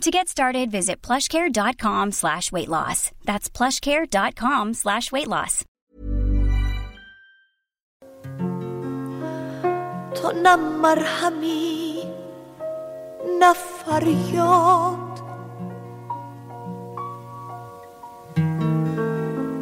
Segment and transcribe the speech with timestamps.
[0.00, 3.10] To get started, visit plushcare.com slash weight loss.
[3.24, 5.64] That's plushcare.com slash weight loss.
[10.14, 12.04] Tona marhami
[13.38, 15.14] na faryod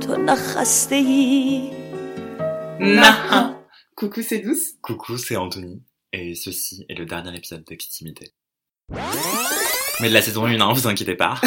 [0.01, 1.73] Tona khastei
[2.81, 3.59] Naha
[3.97, 4.75] Coucou, c'est Douce.
[4.83, 5.83] Coucou, c'est Anthony.
[6.13, 8.33] Et ceci est le dernier épisode d'Extimité.
[10.03, 11.41] Mais de la saison 1, hein, vous inquiétez pas.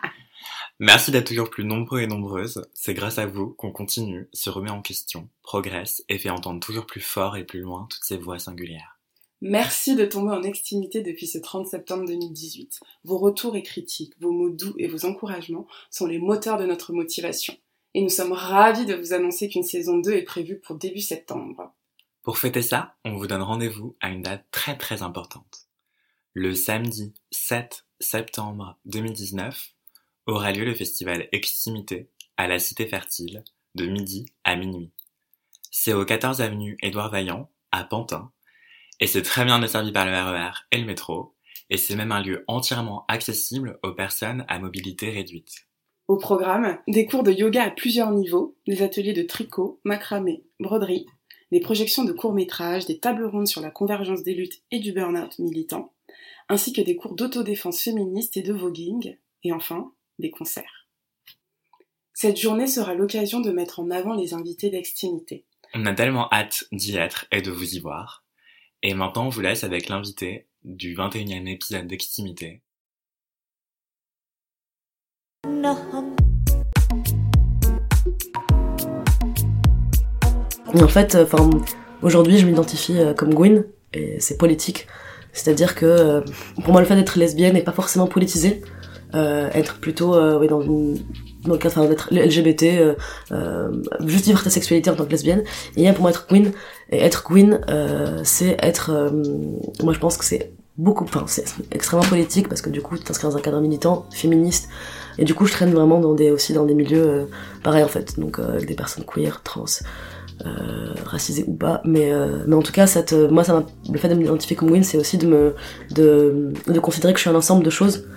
[0.78, 2.68] Merci d'être toujours plus nombreux et nombreuses.
[2.74, 6.84] C'est grâce à vous qu'on continue, se remet en question, progresse et fait entendre toujours
[6.84, 9.00] plus fort et plus loin toutes ces voix singulières.
[9.40, 12.78] Merci de tomber en extimité depuis ce 30 septembre 2018.
[13.04, 16.92] Vos retours et critiques, vos mots doux et vos encouragements sont les moteurs de notre
[16.92, 17.56] motivation.
[17.94, 21.72] Et nous sommes ravis de vous annoncer qu'une saison 2 est prévue pour début septembre.
[22.20, 25.67] Pour fêter ça, on vous donne rendez-vous à une date très très importante.
[26.40, 29.74] Le samedi 7 septembre 2019
[30.26, 33.42] aura lieu le festival Extimité à la Cité Fertile
[33.74, 34.92] de midi à minuit.
[35.72, 38.30] C'est au 14 avenue Édouard Vaillant à Pantin
[39.00, 41.34] et c'est très bien desservi par le RER et le métro
[41.70, 45.66] et c'est même un lieu entièrement accessible aux personnes à mobilité réduite.
[46.06, 51.06] Au programme, des cours de yoga à plusieurs niveaux, des ateliers de tricot, macramé, broderie,
[51.50, 55.36] des projections de courts-métrages, des tables rondes sur la convergence des luttes et du burn-out
[55.40, 55.92] militant,
[56.48, 60.88] ainsi que des cours d'autodéfense féministe et de voguing, et enfin des concerts.
[62.12, 65.44] Cette journée sera l'occasion de mettre en avant les invités d'extimité.
[65.74, 68.24] On a tellement hâte d'y être et de vous y voir.
[68.82, 72.62] Et maintenant, on vous laisse avec l'invité du 21e épisode d'Extimité.
[80.74, 81.26] En fait, euh,
[82.02, 84.86] aujourd'hui, je m'identifie euh, comme Gwyn, et c'est politique.
[85.32, 86.20] C'est-à-dire que, euh,
[86.62, 88.62] pour moi, le fait d'être lesbienne n'est pas forcément politisé.
[89.14, 90.60] Euh, être plutôt, euh, oui, dans,
[91.44, 92.94] dans le cadre d'être LGBT, euh,
[93.32, 93.70] euh,
[94.06, 95.42] juste vivre ta sexualité en tant que lesbienne.
[95.76, 96.52] Et pour moi, être Gwyn,
[96.90, 99.12] et être Gwyn, euh, c'est être,
[99.82, 103.04] moi, je pense que c'est beaucoup, enfin, c'est extrêmement politique parce que du coup, tu
[103.04, 104.68] t'inscris dans un cadre militant, féministe.
[105.18, 107.28] Et du coup, je traîne vraiment dans des, aussi dans des milieux,
[107.64, 108.18] pareils, en fait.
[108.20, 109.64] Donc, avec des personnes queer, trans,
[110.46, 111.80] euh, racisé ou pas.
[111.84, 114.56] Mais euh, mais en tout cas cette euh, moi ça m'a le fait de m'identifier
[114.56, 115.54] comme Win c'est aussi de me
[115.90, 118.08] de de considérer que je suis un ensemble de choses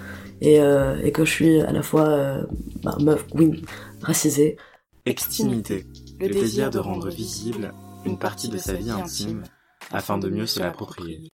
[0.42, 2.44] et euh, et que je suis à la fois euh,
[2.84, 3.62] bah, meuf Win
[4.02, 4.58] racisée.
[5.06, 5.86] Extimité,
[6.20, 7.74] le désir de rendre visible
[8.06, 9.44] une partie de sa vie intime
[9.92, 11.30] afin de mieux se l'approprier.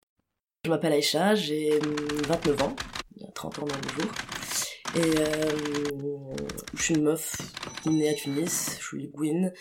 [0.64, 1.96] je m'appelle Aïcha j'ai hum,
[2.28, 2.76] 29 ans
[3.34, 4.12] 30 ans dans le jour
[4.96, 5.50] et euh,
[6.74, 7.36] je suis une meuf
[7.86, 9.52] née à Tunis je suis Gwyn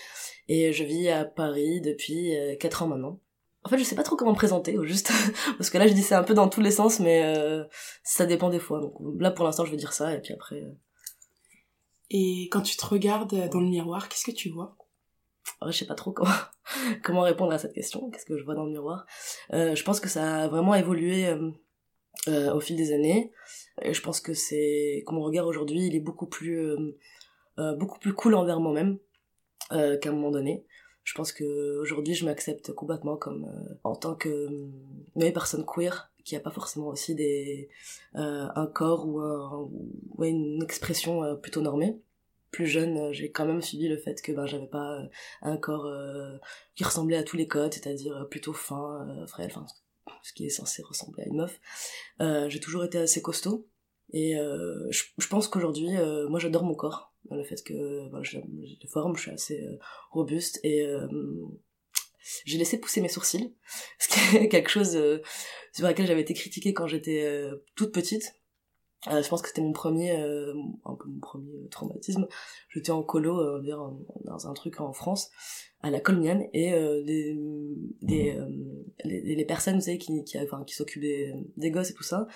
[0.48, 3.20] et je vis à Paris depuis euh, 4 ans maintenant
[3.64, 5.12] en fait je sais pas trop comment me présenter au juste
[5.58, 7.64] parce que là je dis c'est un peu dans tous les sens mais euh,
[8.04, 10.62] ça dépend des fois donc là pour l'instant je vais dire ça et puis après
[10.62, 10.72] euh,
[12.10, 14.78] Et quand tu te regardes dans le miroir, qu'est-ce que tu vois?
[15.62, 16.32] Ouais, je sais pas trop comment,
[17.04, 18.10] comment répondre à cette question.
[18.12, 19.06] Qu'est-ce que je vois dans le miroir
[19.54, 21.52] Euh, Je pense que ça a vraiment évolué euh,
[22.28, 23.32] euh, au fil des années.
[23.82, 26.98] Et je pense que c'est que mon regard aujourd'hui, il est beaucoup plus euh,
[27.60, 28.98] euh, beaucoup plus cool envers moi-même
[29.72, 30.66] euh, qu'à un moment donné.
[31.04, 33.48] Je pense que aujourd'hui, je m'accepte complètement comme
[33.84, 34.50] en tant que
[35.34, 37.70] personne queer qui a pas forcément aussi des
[38.16, 39.70] un corps ou un,
[40.18, 42.00] ou une expression plutôt normée
[42.56, 45.02] plus jeune, j'ai quand même subi le fait que ben j'avais pas
[45.42, 46.38] un corps euh,
[46.76, 49.66] qui ressemblait à tous les codes, c'est-à-dire plutôt fin, euh, frêle, enfin
[50.26, 51.60] ce qui est censé ressembler à une meuf.
[52.20, 53.70] Euh, j'ai toujours été assez costaud
[54.12, 58.88] et euh, je, pense qu'aujourd'hui, euh, moi j'adore mon corps, le fait que j'ai des
[58.88, 59.64] formes, je suis assez
[60.10, 60.84] robuste et
[62.46, 63.54] j'ai laissé pousser mes sourcils,
[64.00, 65.00] ce qui est quelque chose
[65.74, 68.34] sur laquelle j'avais été critiquée quand j'étais toute petite.
[69.12, 70.54] Euh, je pense que c'était mon premier, euh,
[70.86, 72.28] un peu mon premier traumatisme.
[72.70, 73.62] J'étais en colo, euh,
[74.24, 75.30] dans un truc en France,
[75.82, 77.38] à la Colmiane, et euh, des,
[78.02, 78.50] des, euh,
[79.04, 82.04] les, les personnes, vous savez, qui, qui, enfin, qui s'occupent des, des gosses et tout
[82.04, 82.28] ça,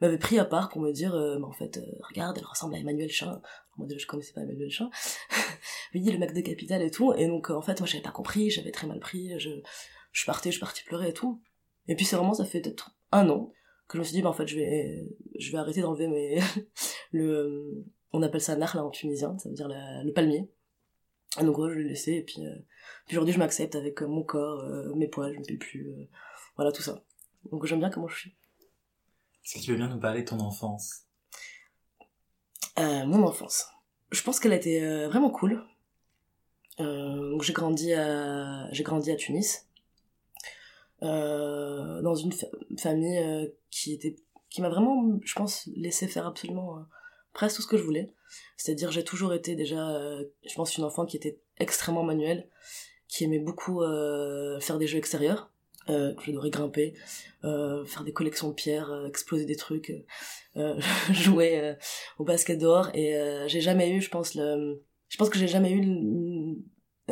[0.00, 2.74] m'avaient pris à part pour me dire, euh, Mais en fait, euh, regarde, elle ressemble
[2.74, 3.40] à Emmanuel Chin.
[3.78, 4.90] Moi déjà, je connaissais pas Emmanuel Chin.
[5.94, 7.14] oui, le mec de Capital et tout.
[7.14, 9.50] Et donc, euh, en fait, moi, j'avais pas compris, j'avais très mal pris, je,
[10.12, 11.40] je partais, je partie pleurer et tout.
[11.86, 13.52] Et puis, c'est vraiment, ça fait peut-être un an
[13.88, 15.08] que je me suis dit, bah, en fait, je vais,
[15.38, 16.38] je vais arrêter d'enlever mes,
[17.12, 20.48] le, on appelle ça narla en tunisien, ça veut dire la- le palmier.
[21.40, 22.42] donc ouais, je l'ai laissé et puis,
[23.06, 24.64] puis aujourd'hui je m'accepte avec mon corps,
[24.96, 25.86] mes poils, je ne fais plus,
[26.56, 27.02] voilà tout ça.
[27.50, 28.34] Donc j'aime bien comment je suis.
[29.44, 31.04] Est-ce que tu veux bien nous parler de ton enfance?
[32.76, 33.66] Mon enfance.
[34.10, 35.64] Je pense qu'elle a été vraiment cool.
[36.78, 39.67] donc j'ai grandi à j'ai grandi à Tunis euh,
[41.00, 42.32] dans une
[42.78, 44.16] famille euh, qui était
[44.50, 46.82] qui m'a vraiment je pense laissé faire absolument euh,
[47.32, 48.12] presque tout ce que je voulais.
[48.56, 50.00] C'est-à-dire j'ai toujours été déjà
[50.44, 52.48] je pense une enfant qui était extrêmement manuelle
[53.08, 53.80] qui aimait beaucoup
[54.60, 55.50] faire des jeux extérieurs
[55.88, 56.92] euh, j'adorais grimper,
[57.44, 59.92] euh, faire des collections de pierres, exploser des trucs,
[61.10, 61.76] jouer
[62.18, 62.90] au basket dehors.
[62.94, 63.16] Et
[63.46, 65.80] j'ai jamais eu, je pense, le, je pense que j'ai jamais eu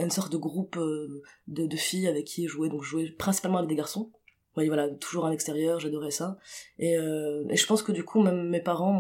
[0.03, 3.69] une sorte de groupe euh, de, filles avec qui jouer donc je jouais principalement avec
[3.69, 4.11] des garçons
[4.57, 6.39] oui, voilà, toujours à l'extérieur, j'adorais ça.
[6.79, 8.95] Et, euh, et je pense que du coup, même mes parents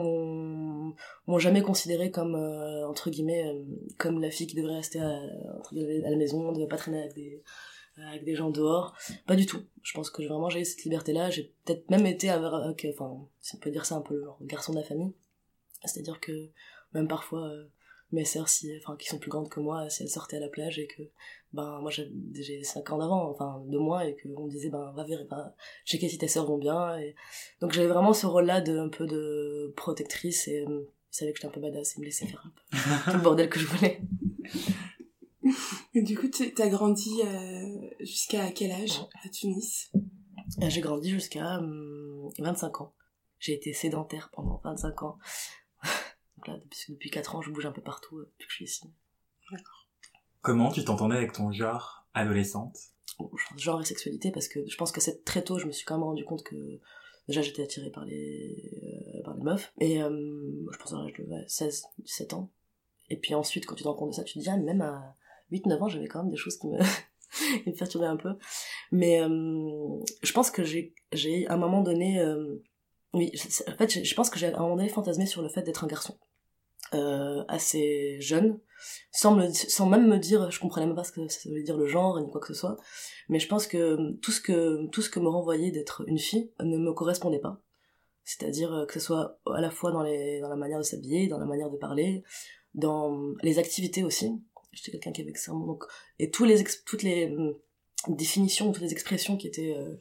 [1.26, 3.56] m'ont jamais considéré comme, euh, entre guillemets,
[3.96, 7.42] comme la fille qui devrait rester à, à la maison, ne pas traîner avec des,
[7.96, 8.94] avec des gens dehors.
[9.26, 9.62] Pas du tout.
[9.82, 11.30] Je pense que vraiment j'ai eu cette liberté-là.
[11.30, 14.72] J'ai peut-être même été avec, enfin, si on peut dire ça, un peu le garçon
[14.72, 15.14] de la famille.
[15.84, 16.50] C'est-à-dire que
[16.92, 17.50] même parfois,
[18.12, 20.48] mes sœurs si enfin qui sont plus grandes que moi si elles sortaient à la
[20.48, 21.02] plage et que
[21.52, 24.92] ben moi j'ai 5 ans d'avant enfin de moi et que on me disait ben
[24.94, 25.54] va vérifier va
[25.84, 27.14] checker si tes sœurs vont bien et
[27.60, 31.32] donc j'avais vraiment ce rôle là de un peu de protectrice et euh, ils savaient
[31.32, 33.58] que j'étais un peu badass et me laissaient faire un peu tout le bordel que
[33.58, 34.00] je voulais.
[35.94, 39.90] Et du coup t'as grandi euh, jusqu'à quel âge à Tunis?
[40.62, 41.60] Euh, j'ai grandi jusqu'à
[42.38, 42.94] 25 hum, ans.
[43.38, 45.18] J'ai été sédentaire pendant 25 ans
[46.36, 48.56] donc là, depuis, depuis 4 ans, je bouge un peu partout euh, depuis que je
[48.56, 48.90] suis ici.
[49.50, 49.88] D'accord.
[50.42, 52.76] Comment tu t'entendais avec ton genre adolescente?
[53.56, 55.94] Genre et sexualité, parce que je pense que c'est très tôt, je me suis quand
[55.94, 56.80] même rendu compte que
[57.28, 58.70] déjà j'étais attirée par les,
[59.16, 59.72] euh, par les meufs.
[59.80, 60.10] Et euh,
[60.70, 62.50] je pense à l'âge de 16, 17 ans.
[63.08, 64.82] Et puis ensuite, quand tu te rends compte de ça, tu te dis, ah, même
[64.82, 65.16] à
[65.52, 66.78] 8-9 ans, j'avais quand même des choses qui me,
[67.62, 68.36] qui me perturbaient un peu.
[68.92, 72.20] Mais je pense que j'ai, j'ai à un moment donné,
[73.16, 73.32] oui,
[73.66, 75.84] en fait, je pense que j'ai à un moment donné fantasmé sur le fait d'être
[75.84, 76.18] un garçon
[76.94, 78.60] euh, assez jeune,
[79.10, 81.76] sans, me, sans même me dire, je comprenais même pas ce que ça voulait dire
[81.76, 82.76] le genre ni quoi que ce soit,
[83.28, 86.52] mais je pense que tout ce que tout ce que me renvoyait d'être une fille
[86.60, 87.60] ne me correspondait pas.
[88.24, 91.26] C'est-à-dire euh, que ce soit à la fois dans les dans la manière de s'habiller,
[91.26, 92.22] dans la manière de parler,
[92.74, 94.30] dans les activités aussi.
[94.72, 95.84] J'étais quelqu'un qui avait extrêmement donc
[96.18, 97.54] et tous les toutes les hum,
[98.08, 99.96] définitions, toutes les expressions qui étaient euh,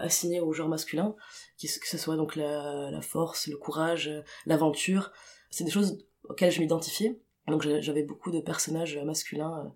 [0.00, 1.16] assignées au genre masculin,
[1.66, 4.10] que ce soit donc la, force, le courage,
[4.46, 5.12] l'aventure,
[5.50, 7.20] c'est des choses auxquels je m'identifiais.
[7.48, 9.68] Donc j'avais beaucoup de personnages masculins, euh,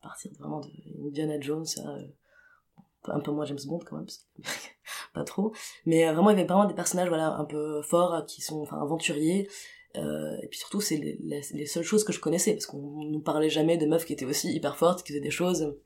[0.00, 0.70] à partir vraiment de
[1.06, 2.06] Indiana Jones, euh,
[3.04, 4.06] un peu moins James Bond quand même,
[5.14, 5.52] pas trop.
[5.84, 8.62] Mais euh, vraiment, il y avait vraiment des personnages voilà un peu forts, qui sont
[8.62, 9.48] enfin aventuriers.
[9.94, 13.50] et puis surtout, c'est les, les, seules choses que je connaissais, parce qu'on nous parlait
[13.50, 15.76] jamais de meufs qui étaient aussi hyper fortes, qui faisaient des choses.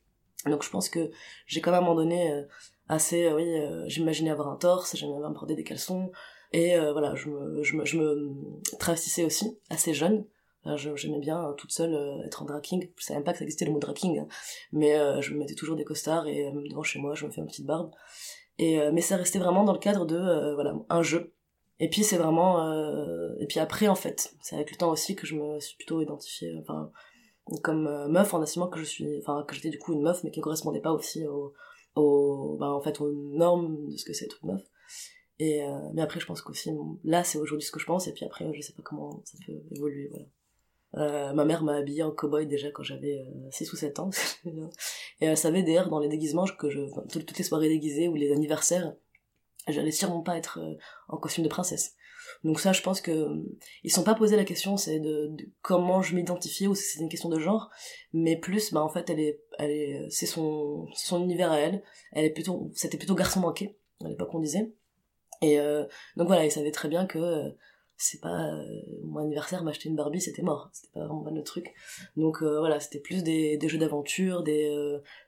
[0.46, 1.10] Donc je pense que
[1.46, 2.44] j'ai quand même à un moment donné
[2.88, 3.46] assez, oui,
[3.86, 6.10] j'imaginais avoir un torse, j'aimais bien me des caleçons,
[6.52, 8.32] et euh, voilà, je me, je me, je me
[8.78, 10.24] travestissais aussi, assez jeune.
[10.76, 12.90] J'aimais bien euh, toute seule euh, être en drag king.
[12.96, 14.28] Je savais même pas que ça existait le mot drag king, hein.
[14.72, 17.40] mais je me mettais toujours des costards et même devant chez moi, je me fais
[17.40, 17.90] une petite barbe.
[18.58, 21.32] Et mais ça restait vraiment dans le cadre de voilà un jeu.
[21.80, 22.60] Et puis c'est vraiment
[23.38, 26.02] et puis après en fait, c'est avec le temps aussi que je me suis plutôt
[26.02, 26.90] identifiée enfin
[27.62, 30.30] comme meuf en assumant que je suis enfin que j'étais du coup une meuf mais
[30.30, 31.54] qui correspondait pas aussi au,
[31.98, 34.62] au ben, en fait aux normes de ce que c'est être une meuf
[35.40, 36.70] et euh, mais après, je pense qu'aussi,
[37.04, 39.38] là, c'est aujourd'hui ce que je pense, et puis après, je sais pas comment ça
[39.46, 40.24] peut évoluer, voilà.
[40.96, 44.10] Euh, ma mère m'a habillée en cowboy déjà quand j'avais 6 euh, ou 7 ans.
[44.46, 46.80] et elle savait d'ailleurs dans les déguisements que je,
[47.12, 48.94] toutes les soirées déguisées ou les anniversaires,
[49.68, 50.74] j'allais sûrement pas être euh,
[51.08, 51.94] en costume de princesse.
[52.44, 53.28] Donc ça, je pense que
[53.82, 57.08] ils sont pas posé la question, c'est de, comment je m'identifiais ou si c'est une
[57.08, 57.70] question de genre,
[58.12, 61.82] mais plus, bah en fait, elle est, elle est, c'est son, univers à elle.
[62.12, 64.72] Elle est plutôt, c'était plutôt garçon manqué à l'époque on disait.
[65.42, 65.84] Et euh,
[66.16, 67.50] donc voilà, il savait très bien que euh,
[67.96, 68.64] c'est pas euh,
[69.04, 71.74] mon anniversaire m'acheter une Barbie c'était mort c'était pas vraiment le truc
[72.16, 74.70] donc voilà c'était plus des, des jeux d'aventure des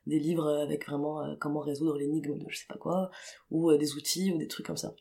[0.07, 3.11] des livres avec vraiment comment résoudre l'énigme de je sais pas quoi
[3.51, 4.95] ou des outils ou des trucs comme ça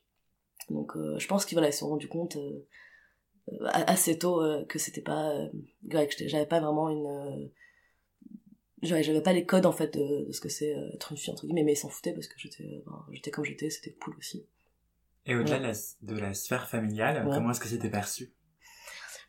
[0.69, 2.37] donc je pense qu'ils voilà se sont rendus compte
[3.63, 5.33] assez tôt que c'était pas
[5.89, 7.49] que j'avais pas vraiment une
[8.81, 11.63] j'avais pas les codes en fait de, ce que c'est être une fille entre guillemets
[11.63, 14.45] mais ils s'en foutaient parce que j'étais j'étais comme j'étais c'était cool aussi.
[15.25, 15.59] Et au-delà
[16.01, 18.33] de, la sphère familiale, comment est-ce que c'était perçu?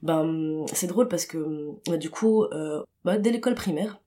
[0.03, 4.01] Ben, c'est drôle parce que du coup, euh, bah, dès l'école primaire,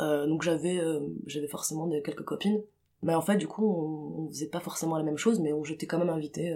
[0.00, 2.62] euh, donc j'avais euh, j'avais forcément des, quelques copines,
[3.06, 5.86] mais en fait du coup on, on faisait pas forcément la même chose, mais j'étais
[5.86, 6.54] quand même invitée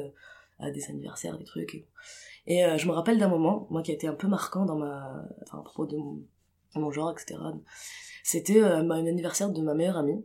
[0.58, 1.74] à des anniversaires, des trucs.
[1.74, 1.86] Et,
[2.46, 5.24] et je me rappelle d'un moment, moi qui a été un peu marquant dans ma,
[5.42, 5.96] enfin à propos de
[6.74, 7.40] mon genre, etc.
[8.22, 10.24] C'était euh, un anniversaire de ma meilleure amie.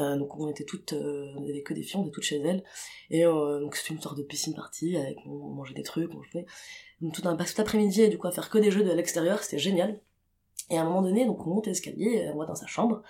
[0.00, 2.38] Euh, donc on était toutes, euh, on avait que des filles, on était toutes chez
[2.40, 2.64] elle.
[3.10, 6.22] Et euh, donc c'était une sorte de piscine party, avec, on mangeait des trucs, on
[6.22, 6.46] jouait.
[7.00, 9.42] Donc tout un tout après-midi, et du coup à faire que des jeux de l'extérieur,
[9.42, 10.00] c'était génial.
[10.70, 13.02] Et à un moment donné, donc on monte l'escalier, euh, moi dans sa chambre,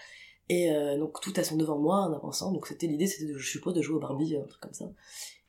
[0.49, 2.53] et euh, donc tout elles sont devant moi en avançant.
[2.53, 4.87] Donc c'était l'idée, c'était je suppose de jouer au Barbie, un truc comme ça,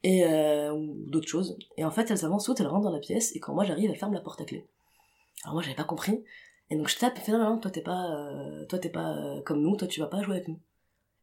[0.04, 1.58] et euh, ou d'autres choses.
[1.78, 3.90] Et en fait elles avancent toutes, elles rentrent dans la pièce, et quand moi j'arrive,
[3.90, 4.68] elles ferment la porte à clé.
[5.44, 6.24] Alors moi j'avais pas compris,
[6.70, 9.42] et donc je tape, fait non non, toi t'es pas, euh, toi t'es pas euh,
[9.42, 10.60] comme nous, toi tu vas pas jouer avec nous.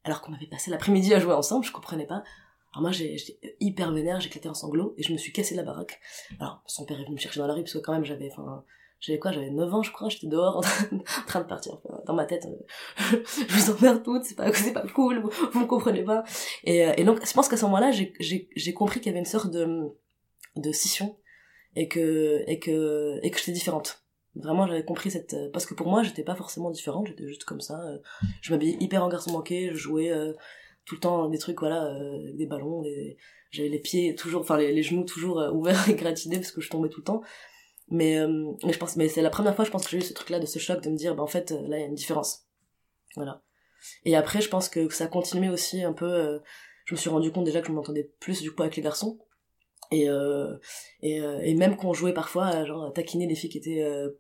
[0.05, 2.23] Alors qu'on avait passé l'après-midi à jouer ensemble, je comprenais pas.
[2.73, 6.01] Alors moi j'étais hyper vénère, j'éclatais en sanglots et je me suis cassé la baraque.
[6.39, 8.31] Alors son père est venu me chercher dans la rue parce que quand même j'avais,
[9.01, 10.61] j'avais quoi, j'avais 9 ans je crois, j'étais dehors en
[11.27, 11.79] train, de partir.
[12.07, 13.17] Dans ma tête, euh,
[13.49, 16.23] je vous emmerde toutes, c'est pas, c'est pas cool, vous, vous me comprenez pas.
[16.65, 19.19] Et, euh, et donc je pense qu'à ce moment-là j'ai, j'ai, compris qu'il y avait
[19.19, 19.89] une sorte de,
[20.57, 21.17] de scission
[21.77, 24.05] et que, et que, et que j'étais différente.
[24.37, 25.35] Vraiment, j'avais compris cette...
[25.35, 27.83] euh, Parce que pour moi, j'étais pas forcément différente, j'étais juste comme ça.
[28.43, 30.13] Je m'habillais hyper en garçon manqué, je jouais
[30.85, 31.93] tout le temps des trucs, voilà,
[32.35, 32.85] des ballons,
[33.51, 36.69] j'avais les pieds toujours, enfin les, les genoux toujours ouverts et gratinés parce que je
[36.69, 37.23] tombais tout le temps.
[37.91, 40.03] Mais, euh, mais je pense, mais c'est la première fois, je pense que j'ai eu
[40.03, 41.85] ce truc-là de ce choc de me dire, bah en fait, euh, là, il y
[41.85, 42.47] a une différence.
[43.17, 43.43] Voilà.
[44.05, 46.39] Et après, je pense que ça a continué aussi un peu, euh,
[46.85, 49.19] je me suis rendu compte déjà que je m'entendais plus du coup avec les garçons.
[49.93, 50.57] Et, euh,
[51.03, 53.83] et, euh, et même qu'on jouait parfois à genre à taquiner les filles qui étaient
[53.83, 54.11] euh,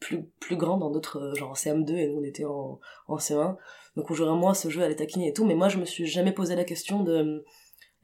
[0.00, 3.56] plus plus grandes dans d'autres genre en CM2 et nous on était en, en C1
[3.96, 5.78] donc on jouait moins à ce jeu à les taquiner et tout mais moi je
[5.78, 7.44] me suis jamais posé la question de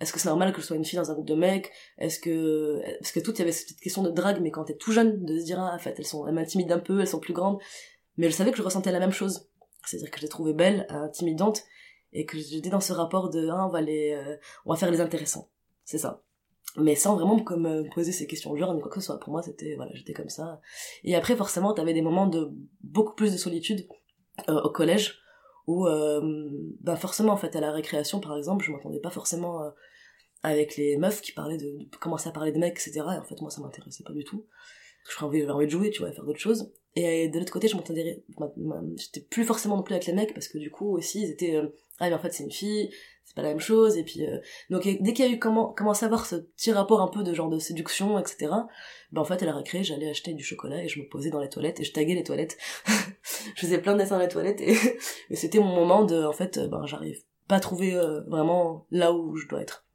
[0.01, 1.73] est-ce que c'est normal que je sois une fille dans un groupe de mecs?
[1.99, 4.77] Est-ce que parce que tout il y avait cette question de drague mais quand t'es
[4.77, 7.09] tout jeune de se dire ah en fait elles sont elles m'intimident un peu elles
[7.09, 7.59] sont plus grandes.
[8.19, 9.49] Mais je savais que je ressentais la même chose.
[9.87, 11.63] C'est-à-dire que je les trouvais belles intimidantes
[12.13, 14.37] et que j'étais dans ce rapport de ah on va les euh,
[14.67, 15.51] on va faire les intéressants.
[15.85, 16.23] C'est ça.
[16.77, 19.19] Mais sans vraiment me poser ces questions genre ni quoi que ce soit.
[19.19, 20.61] Pour moi c'était voilà j'étais comme ça.
[21.05, 22.51] Et après forcément t'avais des moments de
[22.83, 23.89] beaucoup plus de solitude
[24.51, 25.23] euh, au collège
[25.67, 26.49] où euh,
[26.81, 29.71] bah forcément en fait à la récréation par exemple je m'entendais pas forcément euh,
[30.47, 33.25] avec les meufs qui parlaient de, de commencer à parler de mecs etc et en
[33.25, 34.47] fait moi ça m'intéressait pas du tout.
[35.09, 36.73] J'avais envie, envie de jouer tu vois et faire d'autres choses.
[36.95, 38.25] Et de l'autre côté je m'entendais
[38.97, 41.57] j'étais plus forcément non plus avec les mecs parce que du coup aussi ils étaient
[41.57, 42.91] euh, ah mais en fait c'est une fille
[43.25, 44.39] c'est pas la même chose et puis euh,
[44.71, 47.23] donc dès qu'il y a eu comment commencé à avoir ce petit rapport un peu
[47.23, 48.53] de genre de séduction etc
[49.13, 51.41] ben en fait à la récré j'allais acheter du chocolat et je me posais dans
[51.41, 52.57] les toilettes et je taguais les toilettes.
[53.55, 54.61] Je faisais plein de dessins dans les toilettes
[55.31, 58.87] et, c'était mon moment de en fait euh, ben j'arrive pas à trouver euh, vraiment
[58.91, 59.86] là où je dois être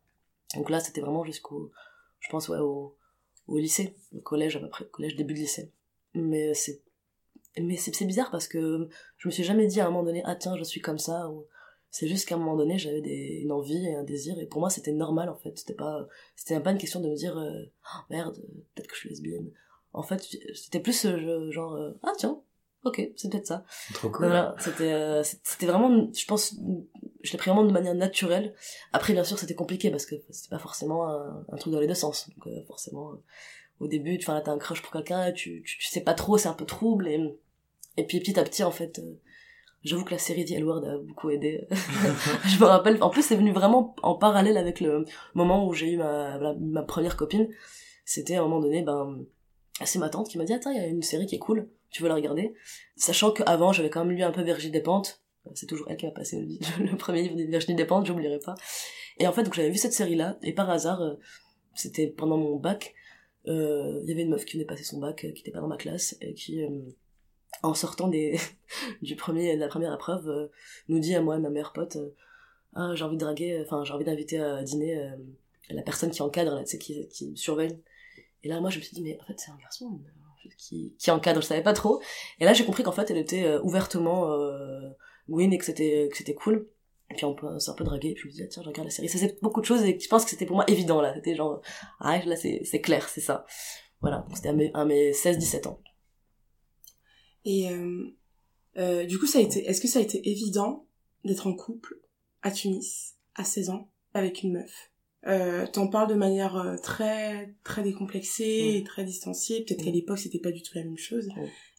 [0.55, 1.71] donc là c'était vraiment jusqu'au
[2.19, 2.95] je pense ouais au,
[3.47, 5.71] au lycée au collège à peu près collège début de lycée.
[6.13, 6.81] Mais c'est
[7.57, 10.35] mais c'est bizarre parce que je me suis jamais dit à un moment donné ah
[10.35, 11.45] tiens je suis comme ça ou
[11.89, 14.61] c'est juste qu'à un moment donné j'avais des, une envie et un désir et pour
[14.61, 15.57] moi c'était normal en fait.
[15.57, 18.41] C'était pas c'était pas une question de me dire euh, Ah, merde
[18.73, 19.51] peut-être que je suis lesbienne.
[19.93, 20.21] En fait
[20.53, 22.41] c'était plus euh, genre euh, ah tiens
[22.83, 23.63] ok c'est peut-être ça.
[23.93, 24.25] Trop cool.
[24.27, 26.55] voilà c'était euh, c'était vraiment je pense
[27.23, 28.53] je l'ai pris vraiment de manière naturelle.
[28.93, 31.87] Après bien sûr c'était compliqué parce que c'était pas forcément un, un truc dans les
[31.87, 32.29] deux sens.
[32.29, 33.15] Donc euh, forcément euh,
[33.79, 36.37] au début tu là t'as un crush pour quelqu'un tu, tu tu sais pas trop
[36.37, 37.19] c'est un peu trouble et
[37.97, 39.19] et puis petit à petit en fait euh,
[39.83, 41.67] j'avoue que la série The a beaucoup aidé.
[42.47, 45.91] Je me rappelle en plus c'est venu vraiment en parallèle avec le moment où j'ai
[45.93, 47.47] eu ma la- ma première copine.
[48.05, 49.23] C'était à un moment donné ben
[49.85, 51.67] c'est ma tante qui m'a dit attends il y a une série qui est cool
[51.91, 52.53] tu veux la regarder.
[52.95, 55.21] Sachant qu'avant j'avais quand même lu un peu Virginie Despentes
[55.55, 58.55] c'est toujours elle qui m'a passé le, le premier livre de Virginie Despentes j'oublierai pas.
[59.17, 61.15] Et en fait j'avais vu cette série là et par hasard euh,
[61.75, 62.93] c'était pendant mon bac
[63.47, 65.61] euh, il y avait une meuf qui venait passer son bac euh, qui était pas
[65.61, 66.69] dans ma classe et qui euh,
[67.63, 68.39] en sortant des
[69.01, 70.47] du premier de la première épreuve euh,
[70.87, 72.15] nous dit à moi et ma meilleure pote euh,
[72.73, 75.15] ah j'ai envie de draguer enfin j'ai envie d'inviter à dîner euh,
[75.69, 77.77] la personne qui encadre là tu qui, qui surveille.
[78.43, 80.20] Et là moi je me suis dit mais en fait c'est un garçon euh,
[80.57, 81.41] qui, encadre.
[81.41, 82.01] Je savais pas trop.
[82.39, 84.89] Et là j'ai compris qu'en fait elle était euh, ouvertement euh,
[85.27, 86.69] win et que c'était que c'était cool.
[87.09, 88.15] Et puis on c'est un peu dragué.
[88.17, 89.09] Je me dis ah, tiens je regarde la série.
[89.09, 91.13] Ça c'est beaucoup de choses et je pense que c'était pour moi évident là.
[91.13, 91.61] C'était genre
[91.99, 93.45] ah là c'est clair c'est ça.
[94.01, 94.25] Voilà.
[94.33, 95.79] C'était à mes, à mes 16 17 ans.
[97.45, 97.69] Et
[98.77, 99.65] euh, du coup, ça a été.
[99.65, 100.87] Est-ce que ça a été évident
[101.23, 101.99] d'être en couple
[102.41, 104.90] à Tunis à 16 ans avec une meuf?
[105.27, 109.63] Euh, T'en parles de manière euh, très très décomplexée et très distanciée.
[109.63, 111.29] Peut-être qu'à l'époque c'était pas du tout la même chose.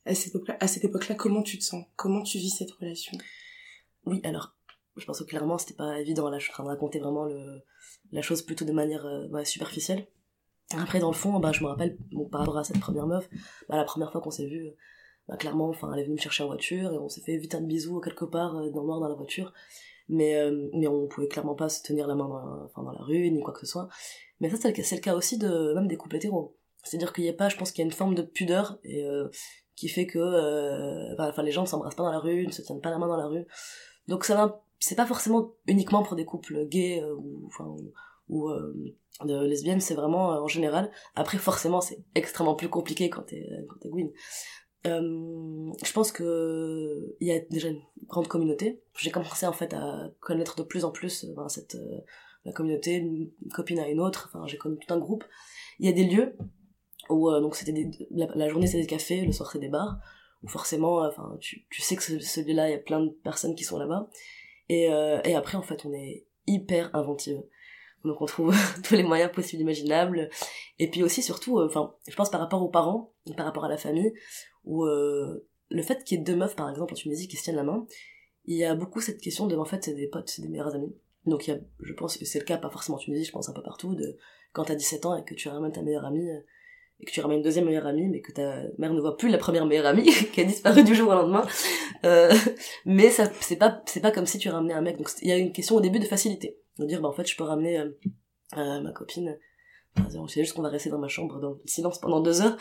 [0.05, 1.85] À cette époque-là, à cette époque-là, comment tu te sens?
[1.97, 3.17] Comment tu vis cette relation?
[4.05, 4.57] Oui, alors,
[4.97, 6.29] je pense que clairement, c'était pas évident.
[6.29, 7.63] Là, je suis en train de raconter vraiment le,
[8.11, 10.07] la chose plutôt de manière euh, ouais, superficielle.
[10.77, 13.29] Après, dans le fond, bah, je me rappelle, bon, par rapport à cette première meuf,
[13.69, 14.71] bah, la première fois qu'on s'est vu,
[15.29, 17.55] bah, clairement, enfin, elle est venue me chercher en voiture et on s'est fait vite
[17.55, 19.53] un bisou quelque part euh, dans le noir dans la voiture.
[20.09, 22.93] Mais, euh, mais on pouvait clairement pas se tenir la main dans la, enfin, dans
[22.93, 23.89] la rue, ni quoi que ce soit.
[24.41, 26.57] Mais ça, c'est le, le cas aussi de, même des couples hétéros.
[26.83, 29.29] C'est-à-dire qu'il y a pas, je pense qu'il y a une forme de pudeur euh,
[29.77, 32.63] qui fait que euh, enfin les gens ne s'embrassent pas dans la rue, ne se
[32.63, 33.47] tiennent pas la main dans la rue.
[34.09, 37.49] Donc ça va c'est pas forcément uniquement pour des couples gays euh, ou
[38.29, 38.51] ou,
[39.25, 40.91] de lesbiennes, c'est vraiment en général.
[41.15, 43.91] Après forcément c'est extrêmement plus compliqué quand t'es quand t'es
[44.85, 48.83] je pense que il y a déjà une grande communauté.
[48.99, 51.77] J'ai commencé en fait à connaître de plus en plus ben, cette
[52.45, 54.31] la communauté, une copine à une autre.
[54.33, 55.25] Enfin, j'ai connu tout un groupe.
[55.79, 56.37] Il y a des lieux
[57.09, 59.99] où donc c'était la, la, journée c'est des cafés, le soir c'est des bars.
[60.43, 63.11] Où forcément, enfin, tu, tu sais que ce, ce lieu-là, il y a plein de
[63.11, 64.09] personnes qui sont là-bas.
[64.69, 67.43] Et, euh, et après, en fait, on est hyper inventive.
[68.05, 70.31] Donc on trouve tous les moyens possibles imaginables.
[70.79, 73.77] Et puis aussi, surtout, enfin, je pense par rapport aux parents, par rapport à la
[73.77, 74.12] famille,
[74.64, 77.45] où euh, le fait qu'il y ait deux meufs, par exemple, en Tunisie, qui se
[77.45, 77.87] tiennent la main,
[78.45, 80.75] il y a beaucoup cette question de, en fait, c'est des potes, c'est des meilleurs
[80.75, 80.95] amis.
[81.26, 83.33] Donc il y a, je pense que c'est le cas, pas forcément en Tunisie, je
[83.33, 84.16] pense un peu partout, de
[84.52, 86.28] quand t'as 17 ans et que tu ramènes ta meilleure amie,
[87.02, 89.28] et que tu ramènes une deuxième meilleure amie, mais que ta mère ne voit plus
[89.28, 91.45] la première meilleure amie, qui a disparu du jour au lendemain.
[92.04, 92.33] Euh,
[92.87, 94.99] mais ça, c'est pas, c'est pas comme si tu ramenais un mec.
[94.99, 96.59] Donc il y a une question au début de facilité.
[96.78, 97.90] De dire, bah en fait, je peux ramener euh,
[98.57, 99.37] euh, ma copine.
[100.29, 102.57] C'est juste qu'on va rester dans ma chambre dans le silence pendant deux heures.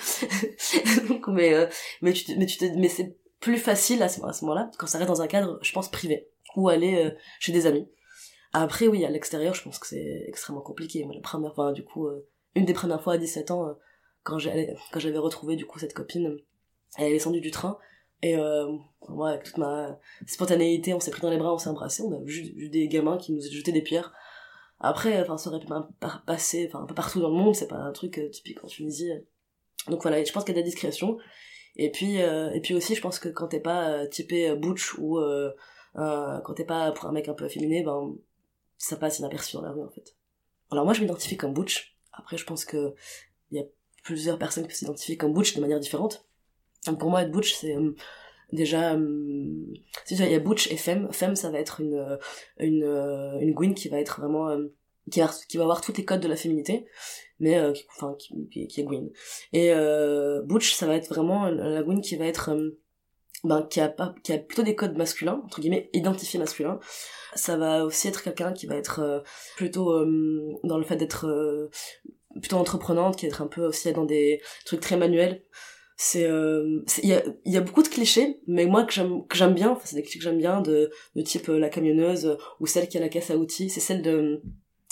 [1.07, 1.67] Donc, mais, euh,
[2.01, 4.87] mais tu, mais tu te, mais c'est plus facile à ce, à ce moment-là quand
[4.87, 7.87] ça reste dans un cadre, je pense, privé ou aller euh, chez des amis.
[8.53, 11.05] Après, oui, à l'extérieur, je pense que c'est extrêmement compliqué.
[11.05, 13.77] Moi, la première fois, du coup, euh, une des premières fois à 17 ans,
[14.23, 16.37] quand j'avais quand j'avais retrouvé du coup cette copine
[16.97, 17.77] elle est descendue du train
[18.21, 18.71] et euh,
[19.09, 22.13] moi avec toute ma spontanéité on s'est pris dans les bras on s'est embrassé on
[22.13, 24.13] a vu, vu, des gamins qui nous jetaient des pierres
[24.81, 25.67] après enfin ça aurait pu
[26.25, 28.67] passer enfin un peu partout dans le monde c'est pas un truc euh, typique en
[28.67, 29.11] Tunisie
[29.87, 31.17] donc voilà je pense qu'il y a de la discrétion
[31.75, 34.95] et puis euh, et puis aussi je pense que quand t'es pas euh, typé butch
[34.97, 35.19] ou
[35.95, 38.13] quand t'es pas pour un mec un peu afféminé ben
[38.77, 40.15] ça passe inaperçu dans la rue en fait
[40.71, 42.93] alors moi je m'identifie comme butch après je pense que
[43.51, 43.65] il y a
[44.03, 46.25] plusieurs personnes qui s'identifient comme butch de manière différente.
[46.87, 47.95] Donc pour moi, être butch, c'est euh,
[48.51, 48.95] déjà...
[48.95, 49.65] Euh,
[50.09, 51.11] il y a butch et femme.
[51.11, 52.17] Femme, ça va être une euh,
[52.59, 54.49] une, euh, une gwyn qui va être vraiment...
[54.49, 54.67] Euh,
[55.09, 56.85] qui, va, va avoir tous les codes de la féminité,
[57.39, 59.09] mais qui, enfin, qui, est gwyn.
[59.53, 59.73] Et
[60.43, 62.51] butch, ça va être vraiment la gwyn qui va être...
[63.43, 66.79] ben, qui a pas qui a plutôt des codes masculins entre guillemets identifiés masculins
[67.33, 69.23] ça va aussi être quelqu'un qui va être
[69.55, 70.05] plutôt
[70.63, 71.25] dans le fait d'être
[72.39, 75.43] plutôt entreprenante, qui est un peu aussi dans des trucs très manuels.
[75.97, 79.37] C'est euh, il y a y a beaucoup de clichés, mais moi que j'aime que
[79.37, 80.89] j'aime bien, c'est des clichés que j'aime bien de
[81.23, 84.41] type euh, la camionneuse ou celle qui a la caisse à outils, c'est celle de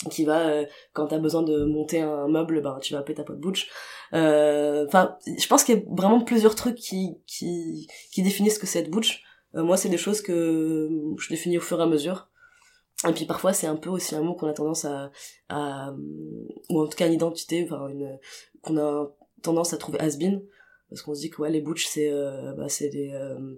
[0.08, 3.22] qui va euh, quand t'as besoin de monter un meuble ben tu vas appeler ta
[3.22, 3.68] pote butch
[4.14, 8.58] euh, enfin je pense qu'il y a vraiment plusieurs trucs qui qui qui définissent ce
[8.58, 9.22] que c'est être butch.
[9.52, 12.28] Moi c'est des choses que je définis au fur et à mesure.
[13.08, 15.10] Et puis parfois c'est un peu aussi un mot qu'on a tendance à,
[15.48, 15.94] à
[16.68, 18.18] ou en tout cas une identité, enfin une
[18.62, 19.10] qu'on a
[19.42, 20.42] tendance à trouver has-been
[20.88, 23.54] parce qu'on se dit que ouais les butch c'est euh, bah c'est des euh,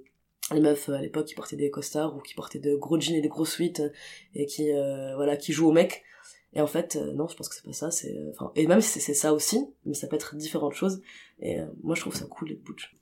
[0.52, 3.20] les meufs à l'époque qui portaient des costards ou qui portaient de gros jeans et
[3.20, 3.82] des gros suites
[4.34, 6.04] et qui euh, voilà qui jouent au mec
[6.54, 8.80] et en fait euh, non je pense que c'est pas ça c'est enfin et même
[8.80, 11.02] si c'est ça aussi mais ça peut être différentes choses.
[11.40, 12.94] Et moi je trouve ça cool les butch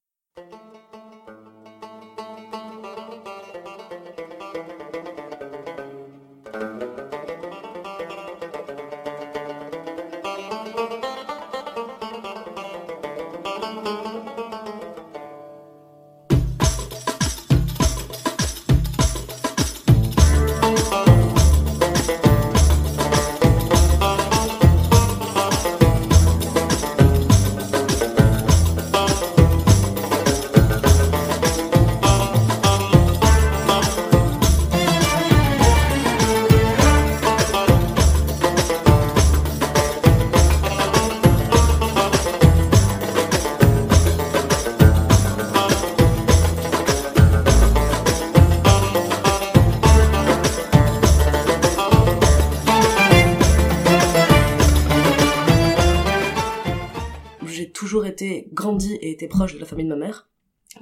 [59.31, 60.29] proche de la famille de ma mère.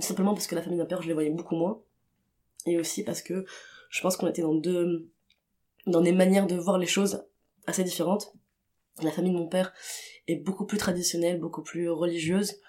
[0.01, 1.81] Simplement parce que la famille de ma père, je les voyais beaucoup moins.
[2.67, 3.45] Et aussi parce que
[3.91, 5.09] je pense qu'on était dans deux,
[5.87, 7.25] dans des manières de voir les choses
[7.67, 8.33] assez différentes.
[9.03, 9.73] La famille de mon père
[10.27, 12.61] est beaucoup plus traditionnelle, beaucoup plus religieuse.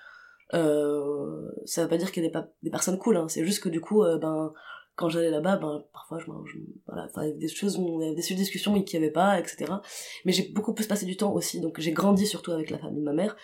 [0.53, 3.27] Euh, ça veut pas dire qu'il y a des, des personnes cool, hein.
[3.27, 4.51] c'est juste que du coup, euh, ben,
[4.95, 6.25] quand j'allais là-bas, ben, parfois, je,
[6.87, 8.99] voilà, il y avait des choses où il y avait des sujets de discussion qu'il
[8.99, 9.71] n'y avait pas, etc.
[10.25, 12.99] Mais j'ai beaucoup plus passé du temps aussi, donc j'ai grandi surtout avec la famille
[12.99, 13.37] de ma mère,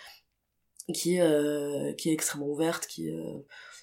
[0.92, 3.38] qui euh, qui est extrêmement ouverte qui euh,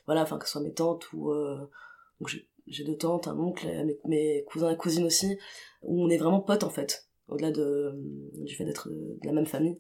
[0.06, 1.58] voilà enfin que ce soit mes tantes ou euh,
[2.20, 2.36] donc
[2.68, 5.38] j'ai deux tantes un oncle mes, mes, cousins et cousines aussi
[5.82, 7.94] où on est vraiment potes en fait au-delà de
[8.46, 9.80] du fait d'être de, la même famille.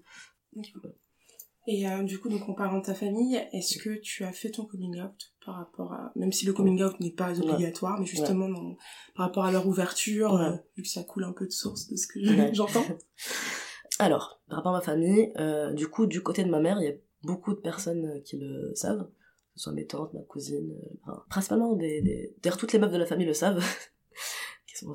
[1.66, 4.66] Et du coup, donc en parlant de ta famille, est-ce que tu as fait ton
[4.66, 8.50] coming out par rapport à, même si le coming out n'est pas obligatoire, mais justement
[8.50, 8.76] dans-
[9.16, 10.60] par rapport à leur ouverture, Ouais.
[10.76, 12.20] vu que ça coule un peu de source de ce que
[12.54, 12.86] j'entends?
[14.00, 16.86] Alors, par rapport à ma famille, euh, du coup, du côté de ma mère, il
[16.86, 20.22] y a beaucoup de personnes euh, qui le savent, que ce soit mes tantes, ma
[20.22, 22.34] cousine, euh, enfin, principalement des.
[22.42, 23.64] D'ailleurs, toutes les meufs de la famille le savent.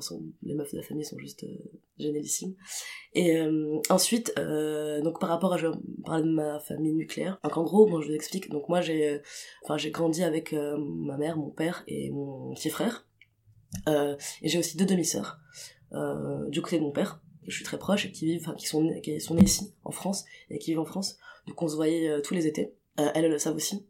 [0.01, 2.21] sont, les meufs de la famille sont juste euh.
[3.13, 5.67] Et euh, ensuite, donc par rapport à, je
[6.05, 7.39] parler de ma famille nucléaire.
[7.43, 8.49] Donc en gros, bon, je vous explique.
[8.49, 9.21] Donc moi, j'ai,
[9.63, 13.07] enfin, j'ai grandi avec ma mère, mon père et mon petit frère.
[13.87, 15.39] Et j'ai aussi deux demi-sœurs
[16.49, 18.87] du côté de mon père je suis très proche et qui vivent, enfin qui sont
[19.01, 21.17] qui sont ici en France et qui vivent en France.
[21.47, 22.73] Donc on se voyait euh, tous les étés.
[22.99, 23.85] Euh, elles, le savent aussi.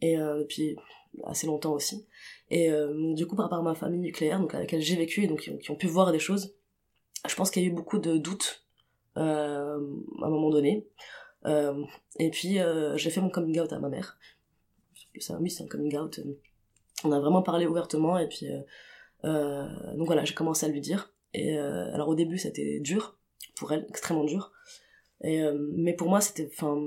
[0.00, 0.76] Et euh, depuis
[1.24, 2.06] assez longtemps aussi.
[2.50, 5.24] Et euh, du coup, par rapport à ma famille nucléaire, donc avec laquelle j'ai vécu
[5.24, 6.54] et donc qui ont, pu voir des choses,
[7.28, 8.64] je pense qu'il y a eu beaucoup de doutes
[9.16, 9.78] à un
[10.30, 10.86] moment donné.
[11.44, 12.58] Et puis
[12.94, 14.18] j'ai fait mon coming out à ma mère.
[15.14, 16.20] Oui, c'est un coming out.
[17.04, 18.46] On a vraiment parlé ouvertement et puis
[19.24, 21.12] donc voilà, j'ai commencé à lui dire.
[21.34, 23.16] Et euh, alors au début, c'était dur
[23.56, 24.52] pour elle, extrêmement dur.
[25.24, 26.80] Euh, mais pour moi, c'était, enfin,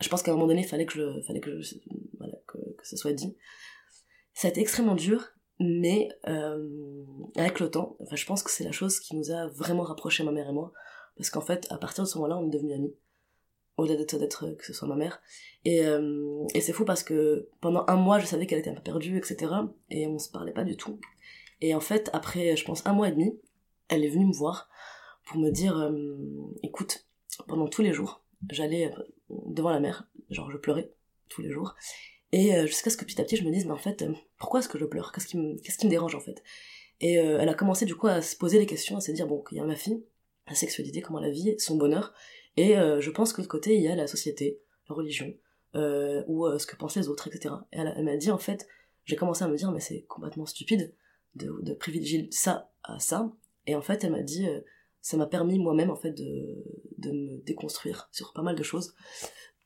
[0.00, 1.60] je pense qu'à un moment donné, il fallait que je, fallait que
[2.46, 3.36] que, que ce soit dit.
[4.32, 5.28] Ça a été extrêmement dur,
[5.60, 7.04] mais euh,
[7.36, 10.24] avec le temps, enfin, je pense que c'est la chose qui nous a vraiment rapprochés,
[10.24, 10.72] ma mère et moi,
[11.16, 12.94] parce qu'en fait, à partir de ce moment-là, on est devenus amis,
[13.76, 15.20] au-delà d'être, d'être que ce soit ma mère.
[15.64, 15.84] Et,
[16.54, 19.16] et c'est fou parce que pendant un mois, je savais qu'elle était un peu perdue,
[19.16, 19.52] etc.
[19.90, 20.98] Et on se parlait pas du tout.
[21.64, 23.40] Et en fait, après, je pense un mois et demi,
[23.88, 24.68] elle est venue me voir
[25.24, 26.14] pour me dire, euh,
[26.62, 27.06] écoute,
[27.48, 29.02] pendant tous les jours, j'allais euh,
[29.46, 30.92] devant la mer, genre je pleurais
[31.30, 31.74] tous les jours,
[32.32, 34.04] et euh, jusqu'à ce que petit à petit je me dise, mais en fait,
[34.36, 35.10] pourquoi est-ce que je pleure?
[35.10, 36.42] Qu'est-ce qui, me, qu'est-ce qui me dérange en fait?
[37.00, 39.42] Et elle a commencé du coup à se poser les questions, à se dire, bon,
[39.50, 40.04] il y a ma fille,
[40.46, 42.12] la sexualité, comment la vie, son bonheur,
[42.58, 45.34] et je pense que de côté, il y a la société, la religion,
[45.74, 47.54] ou ce que pensent les autres, etc.
[47.72, 48.68] Et elle, elle m'a dit, en fait,
[49.06, 50.94] j'ai commencé à me dire, mais c'est complètement stupide
[51.36, 53.30] de, privilégier ça à ça.
[53.66, 54.60] Et en fait, elle m'a dit, euh,
[55.00, 56.64] ça m'a permis moi-même, en fait, de,
[56.98, 58.94] de me déconstruire sur pas mal de choses.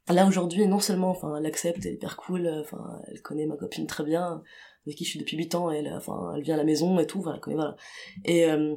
[0.09, 3.47] Là, aujourd'hui, non seulement, enfin, elle accepte, elle est hyper cool, euh, enfin, elle connaît
[3.47, 4.43] ma copine très bien,
[4.87, 7.07] avec qui je suis depuis 8 ans, elle, enfin, elle vient à la maison et
[7.07, 7.77] tout, voilà.
[8.25, 8.75] Et, euh,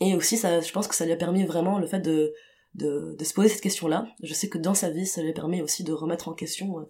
[0.00, 2.32] et aussi, ça, je pense que ça lui a permis vraiment le fait de,
[2.74, 4.06] de, se poser cette question-là.
[4.22, 6.80] Je sais que dans sa vie, ça lui a permis aussi de remettre en question
[6.80, 6.84] euh,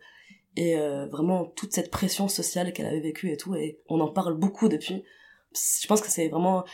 [0.56, 4.12] et euh, vraiment toute cette pression sociale qu'elle avait vécue et tout, et on en
[4.12, 5.02] parle beaucoup depuis.
[5.54, 6.64] Je pense que c'est vraiment,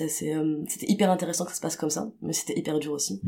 [0.00, 3.20] euh, c'était hyper intéressant que ça se passe comme ça, mais c'était hyper dur aussi.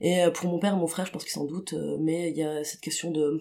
[0.00, 2.30] Et euh, pour mon père et mon frère, je pense qu'ils s'en doutent, euh, mais
[2.30, 3.40] il y a cette question de,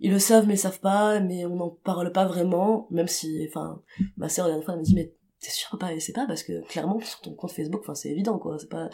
[0.00, 3.46] ils le savent mais ils savent pas, mais on n'en parle pas vraiment, même si,
[3.48, 3.82] enfin,
[4.16, 6.26] ma sœur la dernière fois elle me dit mais t'es sûr papa et c'est pas
[6.26, 8.88] parce que clairement sur ton compte Facebook, enfin c'est évident quoi, c'est pas,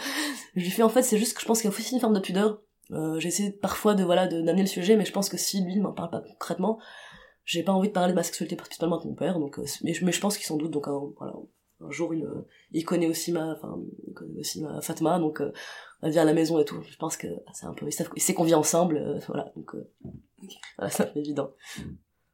[0.56, 2.00] je lui fais en fait c'est juste que je pense qu'il y a aussi une
[2.00, 2.60] forme de pudeur.
[2.90, 5.76] Euh, j'essaie parfois de voilà de d'amener le sujet, mais je pense que si lui
[5.76, 6.78] ne m'en parle pas concrètement,
[7.44, 9.94] j'ai pas envie de parler de ma sexualité principalement avec mon père, donc euh, mais,
[9.94, 11.34] je- mais je pense qu'il s'en doute, donc un, voilà,
[11.80, 15.40] un jour il, euh, il connaît aussi ma, enfin il connaît aussi ma Fatma, donc
[15.40, 15.52] euh,
[16.02, 16.80] elle vient à la maison et tout.
[16.88, 19.52] Je pense que c'est un peu, il sait, il sait qu'on vit ensemble, euh, voilà,
[19.56, 19.90] donc euh,
[20.78, 21.52] voilà, c'est évident.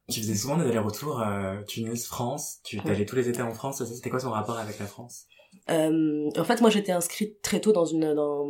[0.07, 2.91] Tu faisais souvent des allers-retours euh, Tunis-France, tu Ouais.
[2.91, 5.25] allais tous les étés en France, c'était quoi son rapport avec la France?
[5.67, 8.47] En fait, moi, j'étais inscrite très tôt dans une dans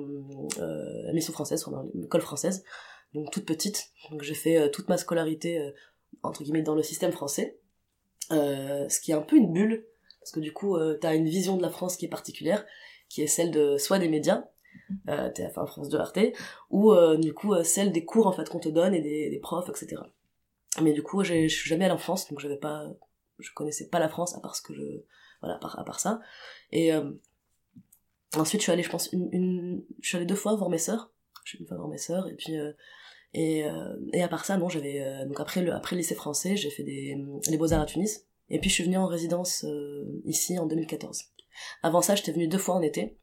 [0.57, 2.63] la mission française, dans l'école française,
[3.13, 3.89] donc toute petite.
[4.09, 5.73] Donc j'ai fait toute ma scolarité
[6.23, 7.59] entre guillemets dans le système français,
[8.31, 9.85] euh, ce qui est un peu une bulle
[10.19, 12.65] parce que du coup, euh, t'as une vision de la France qui est particulière,
[13.07, 14.45] qui est celle de soit des médias,
[15.07, 16.19] euh, TF1, France 2, Arte,
[16.69, 19.69] ou euh, du coup celle des cours en fait qu'on te donne et des, profs,
[19.69, 20.01] etc.
[20.81, 22.85] Mais du coup, je suis jamais allée en France, donc j'avais pas,
[23.39, 24.83] je connaissais pas la France à part ce que je,
[25.41, 26.19] voilà, à part, ça.
[26.71, 26.91] Et
[28.35, 31.11] ensuite, je suis allée, je pense, une, je suis allée deux fois voir mes sœurs.
[31.43, 32.53] Je suis une fois voir mes sœurs, et puis
[33.33, 36.15] et euh, et à part ça, non, j'avais euh, donc après le après le lycée
[36.15, 39.07] français, j'ai fait des les beaux arts à Tunis, et puis je suis venue en
[39.07, 41.25] résidence euh, ici en 2014.
[41.83, 43.17] Avant ça, j'étais venue deux fois en été.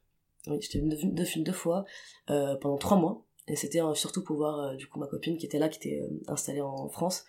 [0.47, 1.85] Oui, j'étais venue deux, deux, deux fois
[2.27, 5.67] pendant trois mois, et c'était surtout pour voir du coup ma copine qui était là,
[5.67, 7.25] qui était installée en France.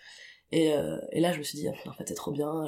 [0.51, 2.67] Et, euh, et là, je me suis dit, ah, en fait, c'est trop bien.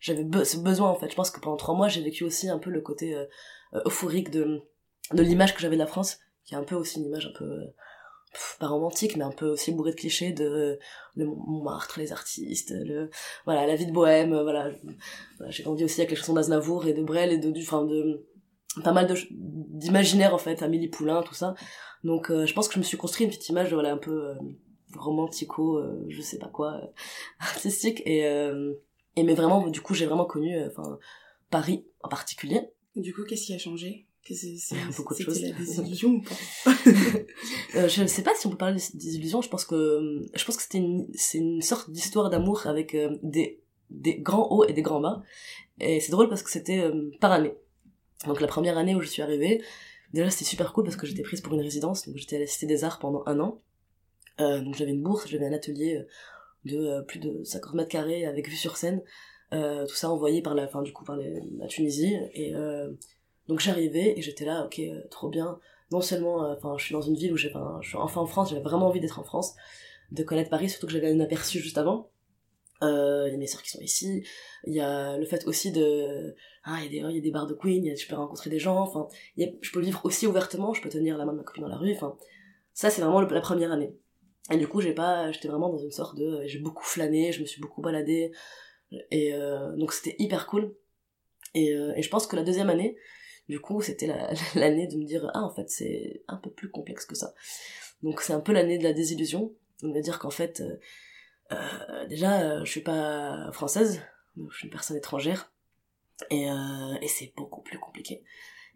[0.00, 1.10] J'avais besoin, en fait.
[1.10, 3.26] Je pense que pendant trois mois, j'ai vécu aussi un peu le côté euh,
[3.86, 4.62] euphorique de,
[5.12, 7.38] de l'image que j'avais de la France, qui est un peu aussi une image un
[7.38, 7.60] peu,
[8.58, 10.78] pas romantique, mais un peu aussi bourrée de clichés de
[11.16, 13.10] Montmartre, les artistes, le,
[13.44, 14.70] voilà, la vie de bohème, euh, voilà.
[15.38, 17.84] Voilà, j'ai grandi aussi avec les chansons d'Aznavour et de Brel et de, du, enfin,
[17.84, 18.26] de,
[18.84, 21.54] pas mal d'imaginaire, en fait, Amélie Poulain, tout ça.
[22.04, 24.28] Donc, euh, je pense que je me suis construit une petite image, voilà, un peu,
[24.28, 24.34] euh,
[24.96, 26.80] romantico, je sais pas quoi,
[27.40, 28.22] artistique et
[29.18, 30.98] et mais vraiment du coup j'ai vraiment connu enfin
[31.50, 32.70] Paris en particulier.
[32.96, 34.06] Du coup, qu'est-ce qui a changé?
[34.26, 35.40] Que c'est, Beaucoup de choses.
[35.42, 36.72] la désillusion ou pas
[37.76, 39.40] Euh, je ne sais pas si on peut parler de désillusion.
[39.42, 43.16] Je pense que je pense que c'était une c'est une sorte d'histoire d'amour avec euh,
[43.22, 43.60] des
[43.90, 45.22] des grands hauts et des grands bas.
[45.80, 47.54] Et c'est drôle parce que c'était euh, par année.
[48.26, 49.62] Donc la première année où je suis arrivée,
[50.12, 52.06] déjà c'était super cool parce que j'étais prise pour une résidence.
[52.08, 53.60] Donc j'étais à la Cité des Arts pendant un an.
[54.38, 56.04] Donc j'avais une bourse, j'avais un atelier
[56.64, 59.02] de plus de 50 mètres carrés avec vue sur scène.
[59.52, 62.16] Tout ça envoyé par la, enfin du coup par les- la Tunisie.
[62.34, 62.52] Et
[63.48, 65.58] donc j'arrivais et j'étais là, ok, euh, trop bien
[65.90, 68.50] non seulement, euh, enfin, je suis dans une ville où j'ai, suis enfin en France,
[68.50, 69.54] j'avais vraiment envie d'être en France,
[70.10, 72.10] de connaître Paris, surtout que j'avais un aperçu juste avant.
[72.82, 74.26] Euh, il y a mes sœurs qui sont ici.
[74.64, 77.84] Il y a le fait aussi de, ah, il y a des, bars de Queen,
[77.84, 80.88] y a, je peux rencontrer des gens, enfin, je peux vivre aussi ouvertement, je peux
[80.88, 82.16] tenir la main de ma copine dans la rue, enfin,
[82.74, 83.96] ça c'est vraiment la première année.
[84.50, 87.40] Et du coup, j'ai pas, j'étais vraiment dans une sorte de, j'ai beaucoup flâné, je
[87.40, 88.32] me suis beaucoup baladée,
[89.10, 89.32] et
[89.76, 90.74] donc c'était hyper cool.
[91.54, 92.96] Et je pense que la deuxième année,
[93.48, 96.70] du coup, c'était la- l'année de me dire, ah, en fait, c'est un peu plus
[96.70, 97.34] complexe que ça.
[98.02, 99.54] Donc c'est un peu l'année de la désillusion.
[99.82, 100.76] On va dire qu'en fait, euh,
[101.52, 104.00] euh, déjà, euh, je suis pas française,
[104.36, 105.52] je suis une personne étrangère,
[106.30, 106.46] et,
[107.02, 108.22] et c'est beaucoup plus compliqué.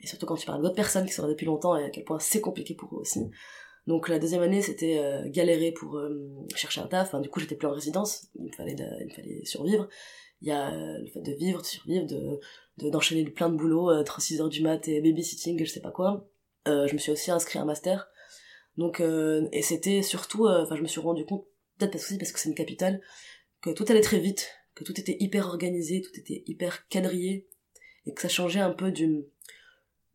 [0.03, 2.05] Et surtout quand tu parles d'autres personnes qui sont là depuis longtemps et à quel
[2.05, 3.21] point c'est compliqué pour eux aussi.
[3.87, 6.01] Donc la deuxième année, c'était galérer pour
[6.55, 7.15] chercher un taf.
[7.21, 9.89] Du coup, j'étais plus en résidence, il me fallait, il fallait survivre.
[10.43, 12.41] Il y a le fait de vivre, de survivre, de
[12.81, 15.81] de- d'enchaîner plein de boulot euh, entre 6 heures du mat et babysitting, je sais
[15.81, 16.29] pas quoi.
[16.69, 18.09] Euh, je me suis aussi inscrit à un master.
[18.77, 21.47] Donc, euh, et c'était surtout, enfin, je me suis rendu compte,
[21.79, 23.01] peut-être parce, parce que c'est une capitale,
[23.61, 27.49] que tout allait très vite, que tout était hyper organisé, tout était hyper quadrillé,
[28.07, 29.25] et que ça changeait un peu d'une,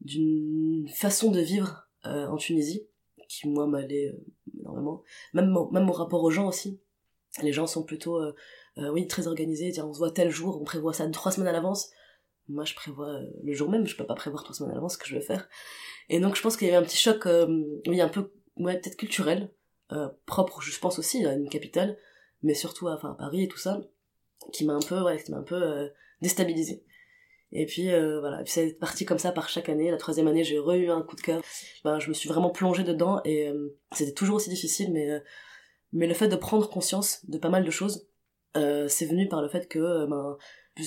[0.02, 2.88] d'une façon de vivre en Tunisie,
[3.28, 4.16] qui moi m'allait
[4.60, 5.02] énormément.
[5.34, 6.80] Même mon, même mon rapport aux gens aussi.
[7.42, 8.22] Les gens sont plutôt,
[8.78, 11.90] oui, très organisés, on se voit tel jour, on prévoit ça trois semaines à l'avance.
[12.48, 14.94] Moi, je prévois euh, le jour même, je peux pas prévoir trois semaines à l'avance
[14.94, 15.50] ce que je vais faire.
[16.10, 18.80] Et donc, je pense qu'il y avait un petit choc, euh, oui, un peu, ouais,
[18.80, 19.52] peut-être culturel,
[19.92, 21.98] euh, propre, je pense aussi, à une capitale,
[22.44, 23.82] mais surtout à, enfin, à Paris et tout ça,
[24.54, 25.88] qui m'a un peu, ouais, qui m'a un peu euh,
[26.22, 26.84] déstabilisé.
[27.52, 27.88] Et puis,
[28.20, 29.90] voilà, et puis c'est parti comme ça par chaque année.
[29.90, 31.42] La troisième année, j'ai re eu un coup de cœur.
[31.86, 33.50] Ben, je me suis vraiment plongée dedans et
[33.94, 35.24] c'était toujours aussi difficile, mais,
[35.94, 38.10] mais le fait de prendre conscience de pas mal de choses,
[38.56, 40.38] euh, c'est venu par le fait que, euh, ben,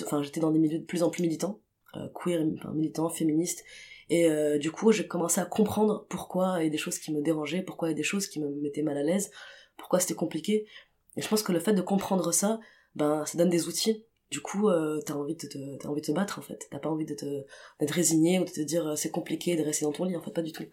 [0.05, 1.61] enfin, j'étais dans des milieux de plus en plus militants,
[1.97, 3.65] euh, queer, militants, féministes,
[4.11, 7.13] et euh, du coup, j'ai commencé à comprendre pourquoi il y a des choses qui
[7.13, 9.31] me dérangeaient, pourquoi il y a des choses qui me mettaient mal à l'aise,
[9.77, 10.67] pourquoi c'était compliqué.
[11.17, 12.59] Et je pense que le fait de comprendre ça,
[12.95, 14.05] ben, ça donne des outils.
[14.31, 14.69] Du coup,
[15.07, 16.69] t'as envie de te, t'as envie de te battre en fait.
[16.71, 17.45] T'as pas envie de te,
[17.81, 20.17] d'être résigné ou de te dire c'est compliqué de rester dans ton lit.
[20.17, 20.67] En fait, pas du tout.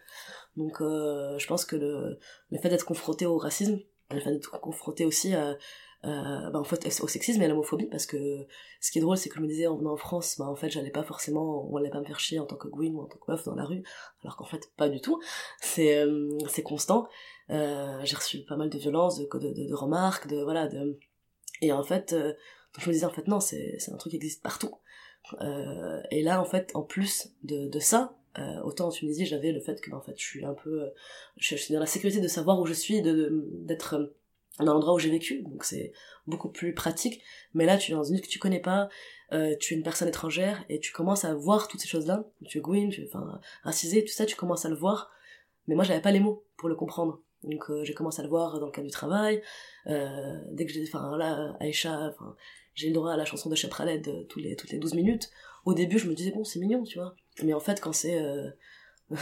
[0.57, 2.19] Donc, je pense que le,
[2.51, 3.79] le fait d'être confronté au racisme,
[4.11, 5.57] le fait d'être confronté aussi à,
[6.05, 8.45] euh, bah, en fait, au sexisme et à l'homophobie, parce que
[8.79, 10.55] ce qui est drôle, c'est que je me disais en venant en France, bah, en
[10.55, 13.01] fait, j'allais pas forcément, on allait pas me faire chier en tant que Gwyn ou
[13.01, 13.83] en tant que meuf dans la rue,
[14.23, 15.19] alors qu'en fait, pas du tout.
[15.61, 17.07] C'est, euh, c'est constant.
[17.49, 20.99] Euh, j'ai reçu pas mal de violences, de, de, remarques, de, voilà, de,
[21.61, 22.15] et en fait,
[22.77, 24.75] je me disais, en fait, non, c'est, c'est un truc qui existe partout.
[26.11, 28.15] Et là, en fait, en plus de, de ça,
[28.63, 30.91] autant en Tunisie, j'avais le fait que, bah, en fait, je suis un peu,
[31.37, 34.13] je, je suis dans la sécurité de savoir où je suis, de, d'être
[34.59, 35.91] dans l'endroit où j'ai vécu, donc c'est
[36.27, 37.21] beaucoup plus pratique.
[37.53, 38.89] Mais là, tu es dans une ville que tu connais pas,
[39.33, 42.25] euh, tu es une personne étrangère et tu commences à voir toutes ces choses-là.
[42.47, 45.11] Tu es Gwyn, tu es, enfin, racisé, tout ça, tu commences à le voir.
[45.67, 47.21] Mais moi, j'avais pas les mots pour le comprendre.
[47.43, 49.41] Donc, euh, j'ai commencé à le voir dans le cadre du travail.
[49.87, 52.13] Euh, dès que j'ai, enfin, là, Aïcha,
[52.73, 55.29] j'ai le droit à la chanson de Chepraled euh, tous les, toutes les 12 minutes.
[55.65, 57.15] Au début, je me disais, bon, c'est mignon, tu vois.
[57.43, 58.19] Mais en fait, quand c'est,
[59.09, 59.17] je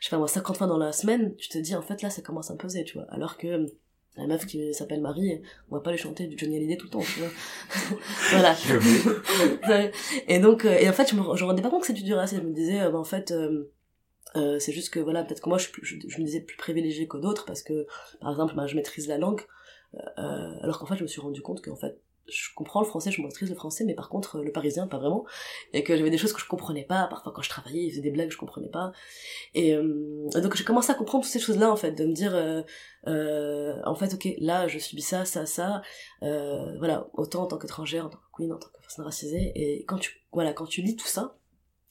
[0.00, 2.22] sais pas moi, 50 fois dans la semaine, tu te dis, en fait, là, ça
[2.22, 3.06] commence à me peser, tu vois.
[3.10, 3.66] Alors que,
[4.18, 6.90] la meuf qui s'appelle Marie, on va pas lui chanter du Johnny Hallyday tout le
[6.90, 7.28] temps, tu vois.
[8.30, 8.54] voilà.
[10.28, 12.02] Et donc, euh, et en fait, je me, je me rendais pas compte que c'était
[12.02, 12.42] du racisme.
[12.42, 13.70] Je me disais, euh, bah, en fait, euh,
[14.36, 17.16] euh, c'est juste que, voilà, peut-être que moi, je, je me disais plus privilégiée que
[17.16, 17.86] d'autres parce que,
[18.20, 19.42] par exemple, bah, je maîtrise la langue,
[19.94, 23.10] euh, alors qu'en fait, je me suis rendu compte qu'en fait, je comprends le français,
[23.10, 25.24] je maîtrise le français, mais par contre, euh, le parisien, pas vraiment.
[25.72, 27.06] Et que j'avais des choses que je comprenais pas.
[27.08, 28.92] Parfois, quand je travaillais, ils faisaient des blagues, je comprenais pas.
[29.54, 32.34] Et euh, donc, j'ai commencé à comprendre toutes ces choses-là, en fait, de me dire,
[32.34, 32.62] euh,
[33.06, 35.82] euh, en fait, ok, là, je subis ça, ça, ça.
[36.22, 39.52] Euh, voilà, autant en tant qu'étrangère, en tant que queen, en tant que personne racisée.
[39.54, 41.38] Et quand tu, voilà, quand tu lis tout ça,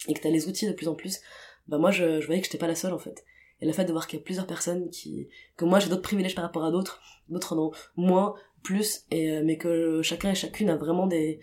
[0.07, 1.19] et que t'as les outils de plus en plus,
[1.67, 3.25] bah moi, je, je voyais que j'étais pas la seule, en fait.
[3.59, 6.03] Et le fait de voir qu'il y a plusieurs personnes qui, que moi j'ai d'autres
[6.03, 10.31] privilèges par rapport à d'autres, d'autres en ont moins, plus, et, euh, mais que chacun
[10.31, 11.39] et chacune a vraiment des,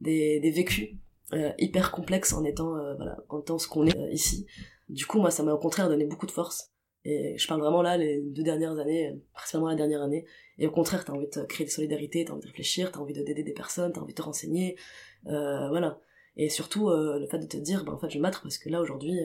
[0.00, 0.90] des, vécus
[1.32, 4.46] euh, hyper complexes en étant, euh, voilà, en étant ce qu'on est ici.
[4.88, 6.72] Du coup, moi, ça m'a au contraire donné beaucoup de force.
[7.04, 10.26] Et je parle vraiment là, les deux dernières années, principalement la dernière année.
[10.58, 13.14] Et au contraire, t'as envie de créer des solidarités, t'as envie de réfléchir, t'as envie
[13.14, 14.76] de d'aider des personnes, t'as envie de te renseigner,
[15.24, 16.00] voilà.
[16.36, 18.68] Et surtout, le fait de te dire, bah, en fait, je vais battre parce que
[18.68, 19.18] là, aujourd'hui,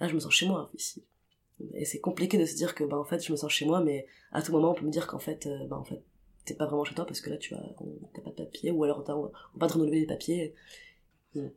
[0.00, 1.04] là je me sens chez moi ici
[1.74, 3.80] et c'est compliqué de se dire que bah en fait je me sens chez moi
[3.80, 6.02] mais à tout moment on peut me dire qu'en fait bah en fait
[6.48, 7.62] t'es pas vraiment chez toi parce que là tu as
[8.14, 9.30] t'as pas de papier ou alors on va
[9.60, 10.54] pas te renouveler les papiers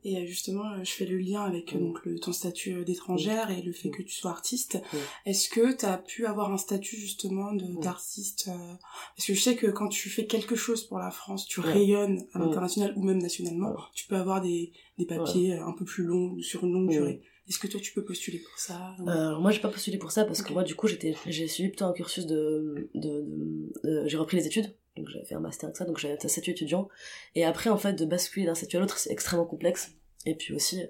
[0.04, 1.80] et euh, justement, euh, je fais le lien avec euh, Mm.
[1.86, 3.92] donc le, ton statut d'étrangère et le fait Mm.
[3.96, 4.74] que tu sois artiste.
[4.92, 4.96] Mm.
[5.26, 7.80] Est-ce que tu as pu avoir un statut justement Mm.
[7.80, 8.74] d'artiste euh,
[9.16, 12.22] Parce que je sais que quand tu fais quelque chose pour la France, tu rayonnes
[12.34, 12.42] à Mm.
[12.42, 16.42] l'international ou même nationalement, tu peux avoir des, des papiers un peu plus longs ou
[16.42, 16.98] sur une longue Mm.
[16.98, 17.22] durée.
[17.48, 20.12] Est-ce que toi tu peux postuler pour ça ou- Euh, moi j'ai pas postulé pour
[20.12, 23.72] ça parce que moi du coup j'étais j'ai suivi plutôt un cursus de, de, de-
[23.82, 26.28] de- j'ai repris les études donc j'avais fait un master avec ça donc j'avais un
[26.28, 26.88] statut étudiant
[27.34, 29.92] et après en fait de basculer d'un statut à l'autre c'est extrêmement complexe
[30.26, 30.82] et puis aussi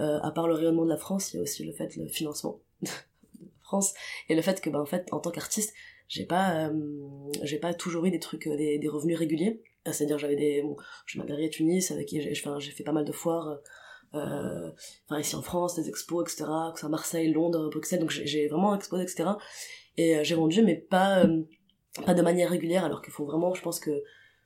[0.00, 2.06] euh, à part le rayonnement de la France il y a aussi le fait le
[2.08, 3.94] financement de la France
[4.28, 5.74] et le fait que bah en fait en tant qu'artiste
[6.06, 10.36] j'ai pas euh, pas toujours eu des trucs euh, des, des revenus réguliers c'est-à-dire j'avais
[10.36, 13.58] des bon, j'ai ma galerie à Tunis avec qui j'ai fait pas mal de foires
[14.12, 19.02] enfin ici en France, des expos, etc., que Marseille, Londres, Bruxelles, donc j'ai- vraiment exposé,
[19.02, 19.30] etc.
[19.96, 21.26] Et j'ai vendu, mais pas,
[22.04, 24.02] pas de manière régulière, alors qu'il faut vraiment, je pense que,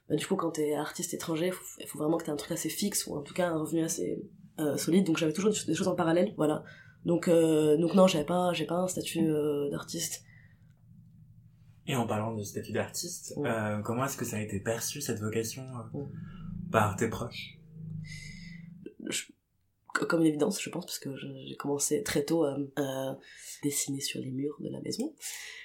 [0.09, 2.69] bah, du coup, quand t'es artiste étranger, il faut, vraiment que t'aies un truc assez
[2.69, 4.23] fixe, ou en tout cas un revenu assez
[4.59, 6.65] euh, solide, donc j'avais toujours des, choses en parallèle, voilà.
[7.05, 10.25] Donc, euh, donc non, j'avais pas, j'ai pas un statut euh, d'artiste.
[11.87, 13.51] Et en parlant de statut d'artiste, Ouais.
[13.85, 16.05] comment est-ce que ça a été perçu cette vocation Ouais.
[16.71, 17.59] par tes proches?
[19.93, 23.19] Comme une évidence, je pense, parce que je- j'ai commencé très tôt à,
[23.63, 25.15] dessiner sur les murs de la maison.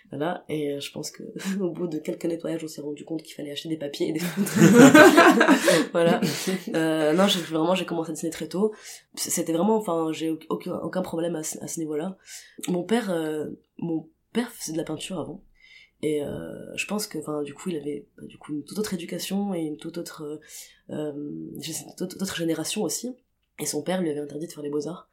[0.09, 1.23] Voilà, et euh, je pense que
[1.61, 4.13] au bout de quelques nettoyages, on s'est rendu compte qu'il fallait acheter des papiers et
[4.13, 4.19] des
[5.91, 6.21] voilà.
[6.73, 8.73] Euh, non, j'ai vraiment j'ai commencé à dessiner très tôt.
[9.15, 12.17] C'était vraiment, enfin, j'ai au- aucun, problème à, à ce niveau-là.
[12.67, 15.43] Mon père, euh, mon père faisait de la peinture avant.
[16.03, 18.77] Et euh, je pense que, enfin, du coup, il avait bah, du coup une toute
[18.77, 20.39] autre éducation et une toute autre, euh,
[20.91, 23.15] euh, je sais, toute autre génération aussi.
[23.59, 25.09] Et son père lui avait interdit de faire les beaux arts.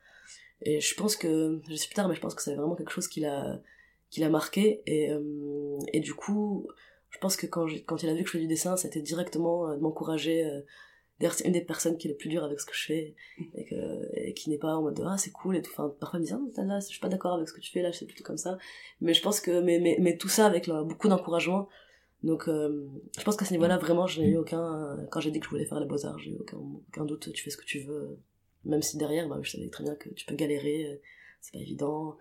[0.63, 2.93] Et je pense que, je sais plus tard, mais je pense que c'est vraiment quelque
[2.93, 3.61] chose qui l'a,
[4.11, 4.83] qui l'a marqué.
[4.87, 6.67] Et, euh, et du coup,
[7.11, 9.69] je pense que quand, quand il a vu que je fais du dessin, c'était directement
[9.69, 10.45] euh, de m'encourager.
[10.45, 10.61] Euh,
[11.21, 13.15] D'ailleurs, c'est une des personnes qui est le plus dur avec ce que je fais
[13.55, 15.71] et, que, et qui n'est pas en mode de, ah c'est cool et tout.
[15.73, 17.71] Enfin, parfois il me dit ah, là, je suis pas d'accord avec ce que tu
[17.71, 18.59] fais là, c'est plutôt comme ça.
[19.01, 21.69] Mais je pense que mais mais, mais tout ça avec beaucoup d'encouragement.
[22.25, 25.39] Donc euh, je pense qu'à ce niveau-là vraiment je n'ai eu aucun quand j'ai dit
[25.39, 27.33] que je voulais faire les beaux arts, j'ai eu aucun aucun doute.
[27.33, 28.19] Tu fais ce que tu veux,
[28.65, 30.97] même si derrière bah, je savais très bien que tu peux galérer, euh,
[31.41, 32.17] c'est pas évident.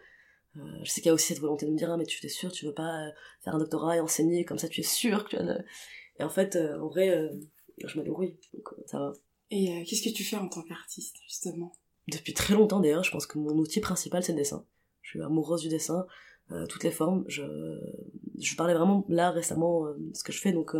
[0.58, 2.23] Euh, je sais qu'il y a aussi cette volonté de me dire ah mais tu
[2.23, 3.12] es sûr tu veux pas euh,
[3.43, 5.58] faire un doctorat et enseigner comme ça tu es sûr que tu as de...
[6.19, 7.27] et en fait euh, en vrai euh,
[7.84, 9.13] je me débrouille donc ça va
[9.49, 11.73] Et qu'est-ce que tu fais en tant qu'artiste justement?
[12.08, 14.63] Depuis très longtemps d'ailleurs, je pense que mon outil principal c'est le dessin.
[15.01, 16.06] Je suis amoureuse du dessin,
[16.69, 17.23] toutes les formes.
[17.27, 17.43] Je,
[18.39, 20.75] je parlais vraiment là récemment de ce que je fais, donc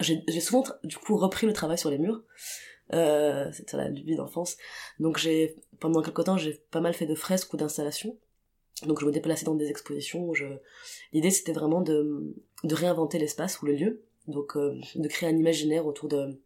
[0.00, 2.22] j'ai souvent du coup repris le travail sur les murs.
[2.92, 4.56] Euh, C'était la lubie d'enfance.
[4.98, 8.16] Donc j'ai pendant quelque temps j'ai pas mal fait de fresques ou d'installations.
[8.86, 10.32] Donc je me déplaçais dans des expositions.
[10.34, 10.46] Je...
[11.12, 14.02] L'idée c'était vraiment de, de réinventer l'espace ou le lieu.
[14.26, 16.40] Donc euh, de créer un imaginaire autour de...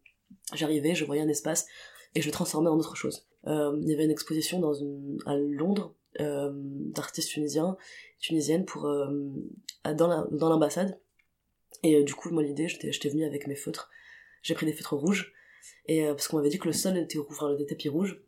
[0.53, 1.65] J'arrivais, je voyais un espace
[2.13, 3.27] et je le transformais en autre chose.
[3.47, 7.77] Euh, il y avait une exposition dans une, à Londres euh, d'artistes tunisiens,
[8.19, 9.07] tunisiennes pour euh,
[9.95, 10.99] dans la- dans l'ambassade.
[11.83, 13.89] Et euh, du coup, moi l'idée, j'étais j'étais venue avec mes feutres.
[14.41, 15.33] J'ai pris des feutres rouges
[15.87, 18.21] et euh, parce qu'on m'avait dit que le sol était enfin des tapis rouges.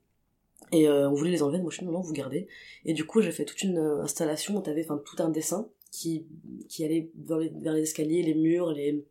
[0.72, 2.48] Et euh, on voulait les enlever, moi je suis dit non, vous gardez.
[2.86, 5.70] Et du coup, j'ai fait toute une euh, installation où t'avais enfin tout un dessin
[5.92, 6.28] qui
[6.68, 9.06] qui allait vers les, les escaliers, les murs, les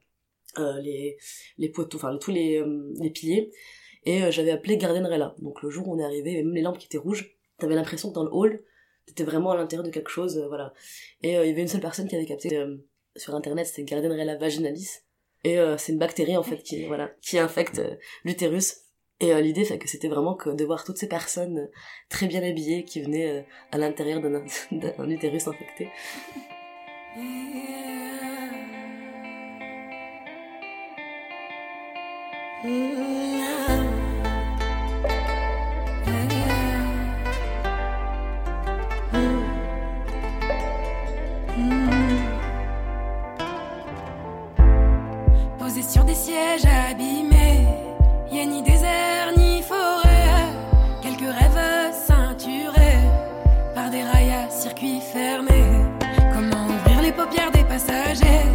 [0.59, 1.19] les
[1.59, 2.65] les poteaux, enfin tous les
[2.99, 3.53] les piliers
[4.05, 5.35] et j'avais appelé Gardenrella.
[5.41, 8.09] Donc le jour où on est arrivé, même les lampes qui étaient rouges, t'avais l'impression
[8.09, 8.63] que dans le hall,
[9.05, 10.73] t'étais vraiment à l'intérieur de quelque chose, voilà.
[11.23, 12.59] Et il y avait une seule personne qui avait capté
[13.17, 15.01] sur internet, c'était Gardenrella vaginalis.
[15.47, 18.79] Et euh, c'est une bactérie en fait qui voilà qui infecte euh, l'utérus.
[19.21, 21.69] Et euh, l'idée c'est que c'était vraiment que de voir toutes ces personnes
[22.09, 25.89] très bien habillées qui venaient à l'intérieur d'un utérus infecté.
[32.63, 33.56] Posé
[57.77, 58.46] messages.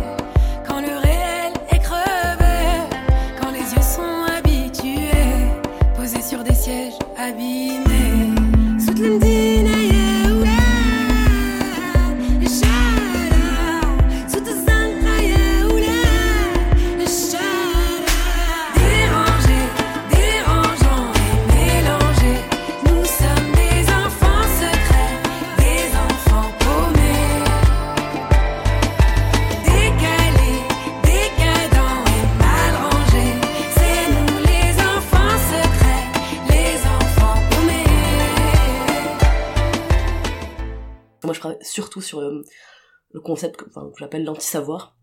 [43.14, 43.66] Le concept que,
[43.98, 44.98] j'appelle l'anti-savoir.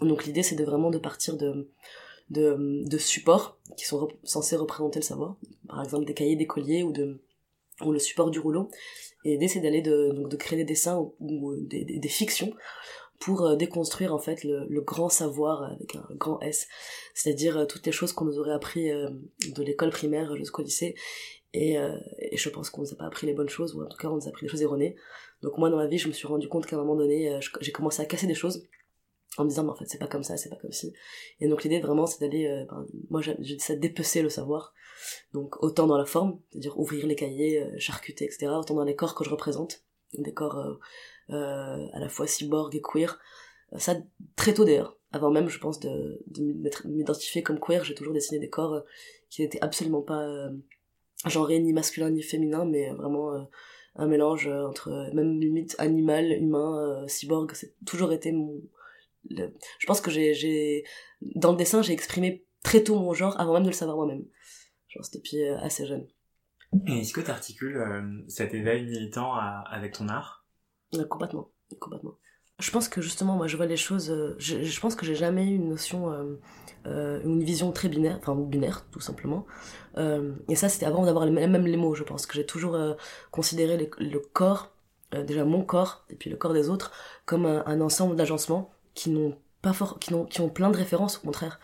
[0.00, 1.70] Donc l'idée, c'est de vraiment de partir de,
[2.30, 5.36] de, supports qui sont censés représenter le savoir,
[5.68, 7.22] par exemple des cahiers, des colliers ou, de,
[7.84, 8.70] ou le support du rouleau,
[9.24, 12.52] et l'idée, c'est d'aller de, de créer des dessins ou, ou des, fictions
[13.18, 16.68] pour euh, déconstruire en fait le, grand savoir avec un grand S,
[17.14, 19.10] c'est-à-dire euh, toutes les choses qu'on nous aurait appris euh,
[19.54, 20.94] de l'école primaire jusqu'au lycée,
[21.52, 23.88] et, euh, et je pense qu'on nous a pas appris les bonnes choses, ou en
[23.88, 24.96] tout cas on nous a appris des choses erronées.
[25.42, 27.40] Donc moi dans ma vie, je me suis rendu compte qu'à un moment donné, euh,
[27.60, 28.68] j'ai commencé à casser des choses
[29.38, 30.92] en me disant mais en fait c'est pas comme ça, c'est pas comme ci.
[31.40, 34.74] Et donc l'idée vraiment c'est d'aller, euh, ben, moi j'ai dit ça, dépecer le savoir.
[35.32, 38.48] Donc autant dans la forme, c'est-à-dire ouvrir les cahiers, euh, charcuter, etc.
[38.48, 39.84] Autant dans les corps que je représente,
[40.14, 40.78] des corps
[41.30, 43.18] euh, à la fois cyborg et queer.
[43.76, 43.96] Ça
[44.34, 46.42] très tôt d'ailleurs, avant même je pense de, de
[46.88, 48.82] m'identifier comme queer, j'ai toujours dessiné des corps
[49.28, 50.26] qui n'étaient absolument pas
[51.26, 53.46] genrés ni masculin ni féminin, mais vraiment
[54.00, 57.52] un mélange euh, entre euh, même limite animal, humain, euh, cyborg.
[57.54, 58.60] C'est toujours été mon.
[59.28, 60.84] le- Je pense que j'ai, j'ai
[61.20, 64.24] dans le dessin j'ai exprimé très tôt mon genre avant même de le savoir moi-même.
[64.88, 66.06] Je pense depuis euh, assez jeune.
[66.86, 70.46] Et est-ce que tu articules cet éveil militant à- avec ton art?
[70.92, 72.16] Ouais, complètement, complètement.
[72.60, 74.10] Je pense que justement, moi, je vois les choses.
[74.10, 76.38] euh, je, pense que j'ai jamais eu une notion, euh,
[76.86, 79.46] euh, une vision très binaire, enfin binaire, tout simplement.
[80.48, 81.94] Et ça, c'était avant d'avoir même les mots.
[81.94, 82.78] Je pense que j'ai toujours
[83.30, 84.70] considéré le corps,
[85.12, 86.92] déjà mon corps et puis le corps des autres,
[87.26, 91.18] comme un, ensemble d'agencements qui n'ont pas fort, qui, n'ont, qui ont plein de références
[91.18, 91.58] au contraire,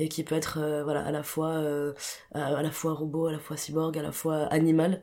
[0.00, 1.92] et qui peut être euh, voilà à la fois euh,
[2.32, 5.02] à, la fois robot, à la fois cyborg, à la fois animal.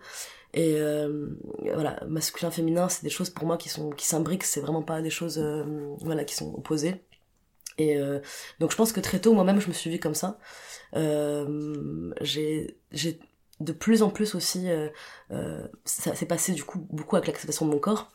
[0.54, 1.28] Et euh,
[1.62, 5.02] voilà, masculin, féminin, c'est des choses pour moi qui sont qui s'imbriquent, c'est vraiment pas
[5.02, 5.40] des choses
[6.02, 7.04] voilà qui sont opposées.
[7.78, 8.00] Et
[8.60, 10.40] donc je pense que très tôt, moi-même, je me suis vue comme ça.
[10.94, 13.20] J'ai j'ai
[13.60, 14.68] de plus en plus aussi,
[15.86, 18.10] ça s'est passé du coup beaucoup avec l'acceptation de mon corps,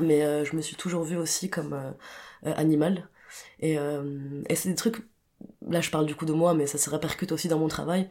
[0.00, 1.94] mais je me suis toujours vue aussi comme
[2.42, 3.08] animal.
[3.60, 3.76] Et
[4.54, 5.04] c'est des trucs,
[5.66, 8.10] là je parle du coup de moi, mais ça se répercute aussi dans mon travail.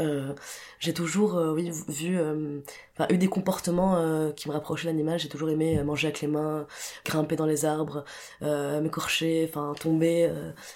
[0.00, 0.34] Euh,
[0.80, 2.60] j'ai toujours euh, oui vu euh,
[2.94, 6.26] enfin eu des comportements qui me rapprochaient de l'animal j'ai toujours aimé manger avec les
[6.26, 6.66] mains
[7.04, 8.04] grimper dans les arbres
[8.40, 10.32] m'écorcher enfin tomber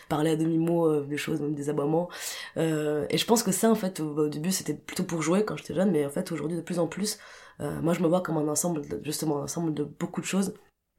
[0.08, 2.08] parler à demi mot des choses même des aboiements.
[2.56, 5.74] Et je pense que ça en fait au, début c'était plutôt pour jouer quand j'étais
[5.74, 7.18] jeune mais en fait aujourd'hui de plus en plus
[7.58, 10.54] moi je me vois comme un ensemble de- justement un ensemble de beaucoup de choses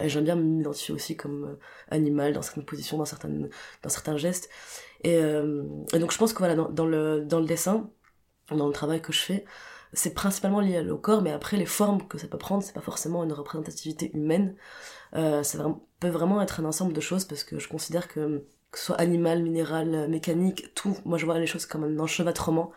[0.07, 3.49] j'aime bien m'identifier aussi comme euh, animal dans certaines positions dans certaines
[3.83, 4.49] dans certains gestes
[5.03, 7.89] et, euh, et donc je pense que voilà dans, dans le dans le dessin
[8.55, 9.45] dans le travail que je fais,
[9.93, 12.81] c'est principalement lié au corps, mais après les formes que ça peut prendre, c'est pas
[12.81, 14.55] forcément une représentativité humaine.
[15.15, 15.65] Euh, ça
[15.99, 18.97] peut vraiment être un ensemble de choses parce que je considère que que ce soit
[18.97, 22.71] animal, minéral, mécanique, tout, moi je vois les choses comme un enchevêtrement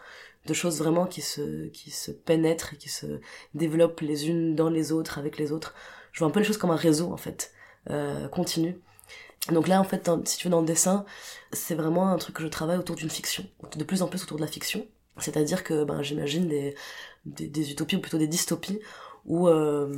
[0.47, 3.21] de choses vraiment qui se qui se pénètrent et qui se
[3.55, 5.75] développent les unes dans les autres avec les autres.
[6.13, 7.53] Je vois un peu les choses comme un réseau en fait,
[7.91, 8.79] euh, continu.
[9.51, 11.05] Donc là en fait, si tu veux dans le dessin,
[11.53, 13.45] c'est vraiment un truc que je travaille autour d'une fiction,
[13.77, 14.87] de plus en plus autour de la fiction.
[15.19, 16.75] C'est-à-dire que ben, j'imagine des,
[17.27, 18.81] des, utopies ou plutôt des dystopies
[19.27, 19.95] où, euh,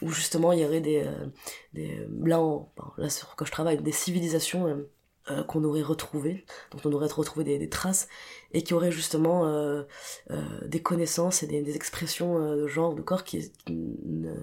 [0.00, 1.26] où justement il y aurait des, euh,
[1.74, 4.86] des là, en- ben, je travaille, des civilisations
[5.30, 8.08] euh, euh, qu'on aurait retrouvées, dont on aurait retrouvé des, traces
[8.52, 9.84] et qui auraient justement euh,
[10.30, 14.34] euh, des connaissances et des, des expressions euh, de genre, de corps qui, qui, ne,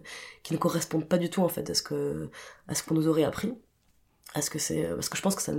[0.44, 2.30] qui ne correspondent pas du tout en fait à ce que
[2.68, 3.54] à ce qu'on nous aurait appris.
[4.36, 5.54] À ce que c'est parce que je pense que ça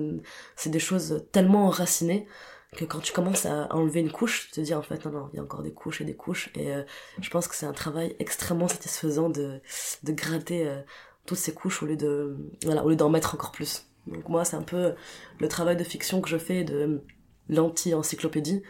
[0.56, 2.28] c'est des choses tellement enracinées
[2.76, 5.30] que quand tu commences à enlever une couche, tu te dis en fait non non,
[5.32, 6.84] il y a encore des couches et des couches et euh,
[7.20, 9.60] je pense que c'est un travail extrêmement satisfaisant de
[10.04, 10.80] de gratter euh,
[11.26, 13.89] toutes ces couches au lieu de voilà, au lieu d'en mettre encore plus.
[14.10, 14.94] Donc moi c'est un peu
[15.38, 17.02] le travail de fiction que je fais de
[17.48, 18.62] l'anti-encyclopédie,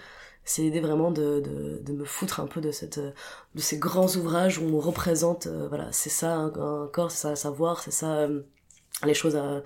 [0.44, 5.46] c'est l'idée vraiment de, me foutre un peu de ces grands ouvrages où on représente
[5.46, 6.50] euh, voilà, c'est ça un,
[6.88, 8.42] corps, c'est ça un savoir, c'est ça euh,
[9.04, 9.62] les choses à, euh,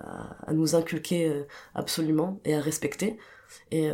[0.00, 3.16] à, à nous inculquer absolument et à respecter.
[3.70, 3.90] Et,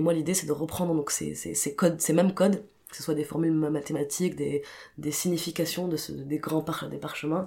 [0.00, 3.24] moi, l'idée, c'est de reprendre donc ces codes, ces mêmes codes, que ce soit des
[3.24, 4.62] formules mathématiques, des,
[5.10, 7.46] significations des grands des parchemins,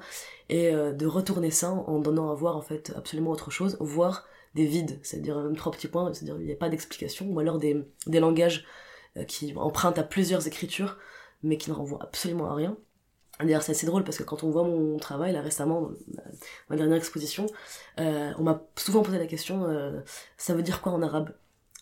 [0.50, 4.26] et euh, de retourner ça en donnant à voir en fait absolument autre chose, voire
[4.56, 7.58] des vides, c'est-à-dire même trois petits points, c'est-à-dire il n'y a pas d'explication, ou alors
[7.58, 8.66] des, langages
[9.18, 10.98] euh, qui empruntent à plusieurs écritures,
[11.42, 12.78] mais qui ne renvoient absolument à rien.
[13.40, 15.92] D'ailleurs, c'est assez drôle parce que quand on voit mon travail, là récemment,
[16.70, 17.46] ma dernière exposition,
[17.98, 19.66] euh, on m'a souvent posé la question
[20.36, 21.32] ça veut dire quoi en arabe?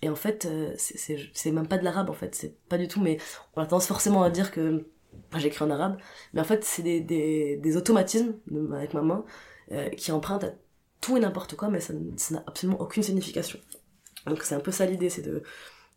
[0.02, 3.02] Et en fait, euh, c'est- même pas de l'arabe en fait, c'est pas du tout,
[3.02, 3.18] mais
[3.56, 4.86] on a tendance forcément à dire que
[5.30, 5.98] enfin, j'écris en arabe,
[6.34, 9.26] mais en fait, c'est des, des, automatismes de- avec ma main
[9.72, 10.52] euh, qui empruntent à
[11.02, 13.60] tout et n'importe quoi, mais ça n'a absolument aucune signification.
[14.28, 15.44] Donc c'est un peu ça l'idée, c'est de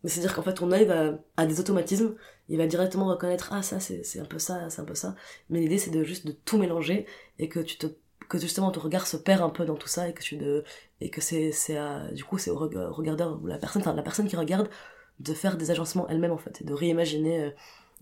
[0.02, 2.14] Mais c'est-à-dire qu'en fait, ton œil va à des automatismes,
[2.48, 5.14] il va directement reconnaître ah ça c'est un peu ça, c'est un peu ça.
[5.50, 7.06] Mais l'idée c'est de juste de tout mélanger
[7.38, 7.86] et que tu te
[8.28, 10.64] que justement ton regard se perd un peu dans tout ça et que tu de
[11.00, 11.52] et que c'est
[12.12, 14.68] du coup c'est au reg- regardeur ou la personne enfin la personne qui regarde
[15.20, 17.50] de faire des agencements elle-même en fait et de réimaginer euh,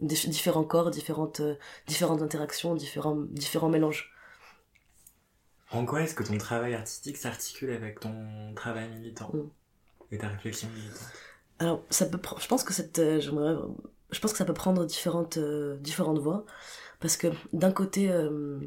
[0.00, 4.12] des- différents corps, différentes euh, différentes interactions, différents différents mélanges.
[5.70, 9.50] En quoi est-ce que ton travail artistique s'articule avec ton travail militant Mm.
[10.10, 11.26] et ta réflexion militante?
[11.58, 13.56] Alors, ça peut, je pense que cette, euh, j'aimerais,
[14.10, 16.44] je pense que ça peut prendre différentes, euh, différentes voies,
[17.00, 18.60] parce que d'un côté, euh,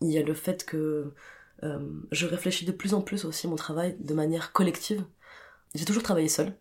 [0.00, 1.14] il y a le fait que euh,
[1.62, 5.04] je réfléchis de plus en plus aussi mon travail de manière collective.
[5.74, 6.54] J'ai toujours travaillé seul,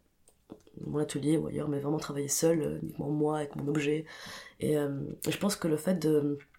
[0.86, 4.06] mon atelier ou ailleurs, mais vraiment travaillé seul, euh, uniquement moi avec mon objet.
[4.60, 4.89] Et euh,
[5.28, 6.00] je pense que le fait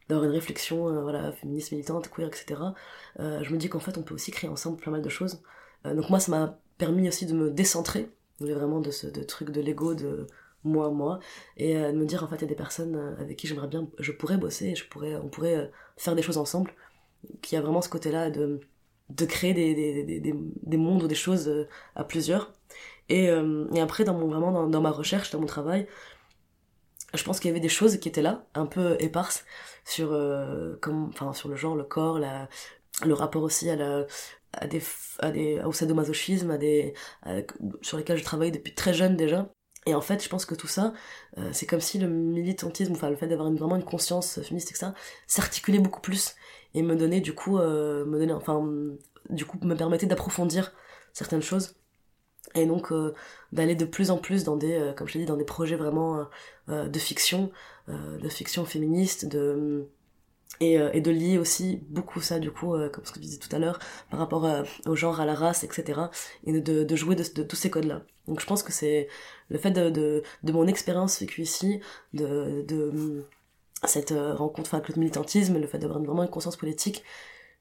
[0.09, 2.61] d'avoir une réflexion euh, voilà féministe militante queer etc
[3.20, 5.43] euh, je me dis qu'en fait on peut aussi créer ensemble plein mal de choses
[5.86, 8.11] Euh, donc moi ça m'a permis aussi de me décentrer
[8.41, 10.26] vraiment de ce de truc de l'ego de
[10.64, 11.20] moi moi
[11.57, 13.47] et euh, de me dire en fait il y a des personnes euh, avec qui
[13.47, 15.66] j'aimerais bien je pourrais bosser je pourrais on pourrait euh,
[15.97, 16.72] faire des choses ensemble
[17.42, 18.60] qu'il y a vraiment ce côté là de
[19.10, 22.52] de créer des, des, des, des, des mondes ou des choses euh, à plusieurs.
[23.08, 25.86] Et, euh, et après dans mon vraiment dans, dans ma recherche dans mon travail
[27.14, 29.44] je pense qu'il y avait des choses qui étaient là un peu éparses
[29.86, 32.48] sur euh, comme sur le genre le corps la
[33.06, 34.06] le rapport aussi à la
[34.52, 34.82] à des
[35.20, 36.92] à des au sadomasochisme à des
[37.80, 39.50] sur lesquels je travaille depuis très jeune déjà.
[39.86, 40.92] Et en fait je pense que tout ça
[41.52, 44.88] c'est comme si le militantisme enfin le fait d'avoir vraiment une conscience féministe etc
[45.26, 46.34] s'articulait beaucoup plus
[46.74, 48.64] et me donnait du coup euh, me donnait enfin
[49.30, 50.72] du coup me permettait d'approfondir
[51.12, 51.74] certaines choses.
[52.54, 53.14] Et donc euh,
[53.52, 55.76] d'aller de plus en plus dans des euh, comme je l'ai dit dans des projets
[55.76, 56.26] vraiment
[56.68, 57.50] de fiction
[57.88, 59.88] de fiction féministe de
[60.60, 63.58] et, de lier aussi beaucoup ça du coup comme ce que tu disais tout à
[63.58, 63.78] l'heure
[64.10, 64.46] par rapport
[64.86, 66.00] au genre à la race etc
[66.44, 69.08] et de, jouer de, tous ces codes là donc je pense que c'est
[69.48, 69.90] le fait de,
[70.42, 71.80] de, mon expérience vécue ici
[72.12, 72.64] de,
[73.85, 77.05] cette euh, rencontre avec le militantisme le fait d'avoir vraiment une conscience politique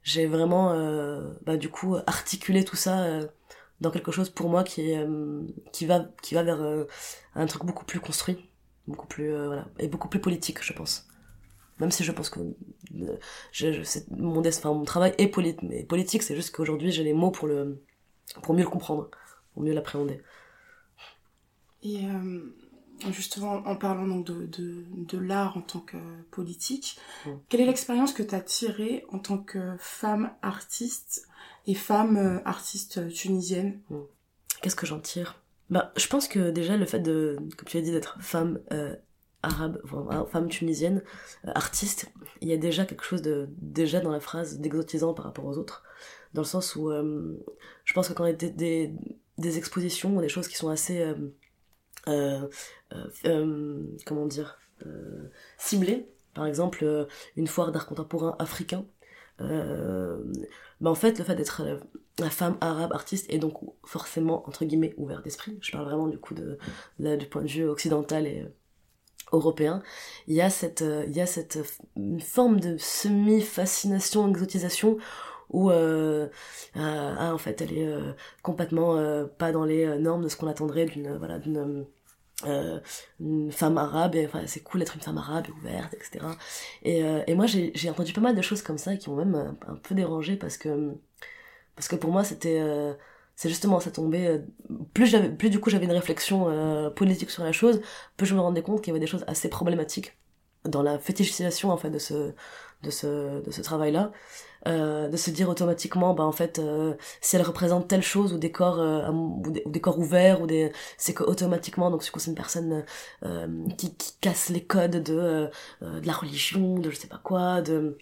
[0.04, 3.28] j'ai vraiment euh, bah, du coup articulé tout ça euh,
[3.82, 5.06] dans quelque chose pour moi qui est
[5.74, 6.62] qui va qui va vers
[7.36, 8.50] un truc beaucoup plus construit
[8.88, 11.08] beaucoup plus voilà et beaucoup plus politique je pense.
[11.80, 12.40] Même si je pense que
[13.52, 15.32] je, je- mon, enfin, mon travail est,
[15.72, 17.84] est politique c'est juste qu'aujourd'hui j'ai les mots pour le
[18.44, 19.10] pour mieux le comprendre
[19.54, 20.22] pour mieux l'appréhender.
[21.84, 22.40] Et euh,
[23.12, 25.98] justement, en parlant donc de, de, de l'art en tant que
[26.32, 27.00] politique,
[27.50, 31.28] quelle est l'expérience que tu as tirée en tant que femme artiste
[31.66, 33.80] et femme euh, artiste tunisienne?
[34.62, 35.42] Qu'est-ce que j'en tire?
[35.70, 38.96] Bah, Je pense que déjà le fait de, comme tu as dit, d'être femme euh,
[39.44, 41.04] arabe, enfin, femme tunisienne,
[41.46, 45.26] euh, artiste, il y a déjà quelque chose de déjà dans la phrase d'exotisant par
[45.26, 45.84] rapport aux autres,
[46.34, 47.38] dans le sens où euh,
[47.86, 48.94] je pense que quand il y a des, des,
[49.38, 51.26] des expositions ou des choses qui sont assez, euh, euh, euh, euh,
[54.06, 57.06] comment dire, euh, ciblées, par exemple euh,
[57.36, 58.86] une foire d'art contemporain africain,
[59.42, 60.18] euh,
[60.82, 61.78] bah en fait le fait d'être euh,
[62.20, 65.58] la femme arabe artiste est donc forcément entre guillemets ouvert d'esprit.
[65.62, 66.58] Je parle vraiment du coup de,
[67.00, 68.50] là, du point de vue occidental et euh,
[69.34, 69.84] européen.
[70.28, 71.64] Il y a cette euh, il y a cette euh,
[71.96, 74.98] une forme de semi fascination exotisation
[75.50, 76.28] où euh,
[76.78, 80.30] euh, ah, en fait elle est euh, complètement euh, pas dans les euh, normes de
[80.30, 81.86] ce qu'on attendrait d'une voilà d'une
[82.46, 82.80] euh,
[83.20, 86.24] une femme arabe enfin c'est cool d'être une femme arabe ouverte etc
[86.84, 89.34] et, euh, et moi j'ai entendu pas mal de choses comme ça qui m'ont même
[89.34, 90.94] euh, un peu dérangé parce que
[91.76, 92.62] parce que pour moi c'était
[93.36, 94.44] c'est justement ça tombait
[94.94, 97.82] plus plus du coup j'avais une réflexion politique sur la chose
[98.18, 100.16] plus je me rendais compte qu'il y avait des choses assez problématiques
[100.64, 102.34] dans la fétichisation en fait de ce
[102.84, 104.12] de ce de ce travail là
[104.68, 108.38] euh, de se dire automatiquement bah en fait euh, si elle représente telle chose ou
[108.38, 112.36] des corps euh, ou, des, corps ouverts ou des c'est que automatiquement donc c'est une
[112.36, 112.84] personne
[113.78, 115.50] qui, casse les codes de
[115.82, 117.98] de la religion de je sais pas quoi de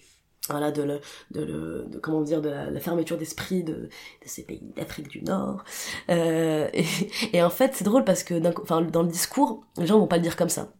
[0.49, 1.01] voilà de le,
[1.31, 3.89] de le comment dire de la, fermeture d'esprit de,
[4.25, 5.63] ces pays d'Afrique du Nord.
[6.09, 6.85] Euh, et,
[7.33, 10.17] et en fait c'est drôle parce que enfin dans le discours les gens vont pas
[10.17, 10.71] le dire comme ça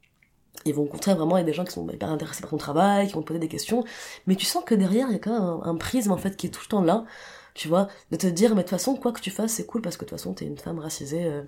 [0.65, 3.07] ils vont au contraire vraiment il des gens qui sont hyper intéressés par ton travail
[3.07, 3.83] qui vont te poser des questions.
[4.27, 6.47] Mais tu sens que derrière il y a quand même un, prisme en fait qui
[6.47, 7.05] est tout le temps là
[7.53, 9.81] tu vois de te dire mais de toute façon quoi que tu fasses c'est cool
[9.81, 11.41] parce que de toute façon t'es une femme racisée euh,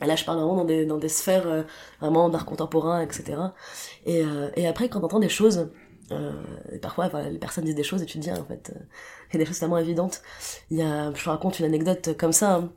[0.00, 1.62] là je parle vraiment dans des dans des sphères euh,
[2.00, 3.38] vraiment d'art contemporain etc
[4.04, 5.70] et euh, et après quand t'entends des choses
[6.12, 6.32] euh,
[6.72, 8.72] et parfois voilà, les personnes disent des choses et tu te dis ah, en fait
[8.74, 8.80] euh,
[9.30, 10.22] il y a des choses tellement évidentes.
[10.70, 12.68] Il y a je te raconte une anecdote comme ça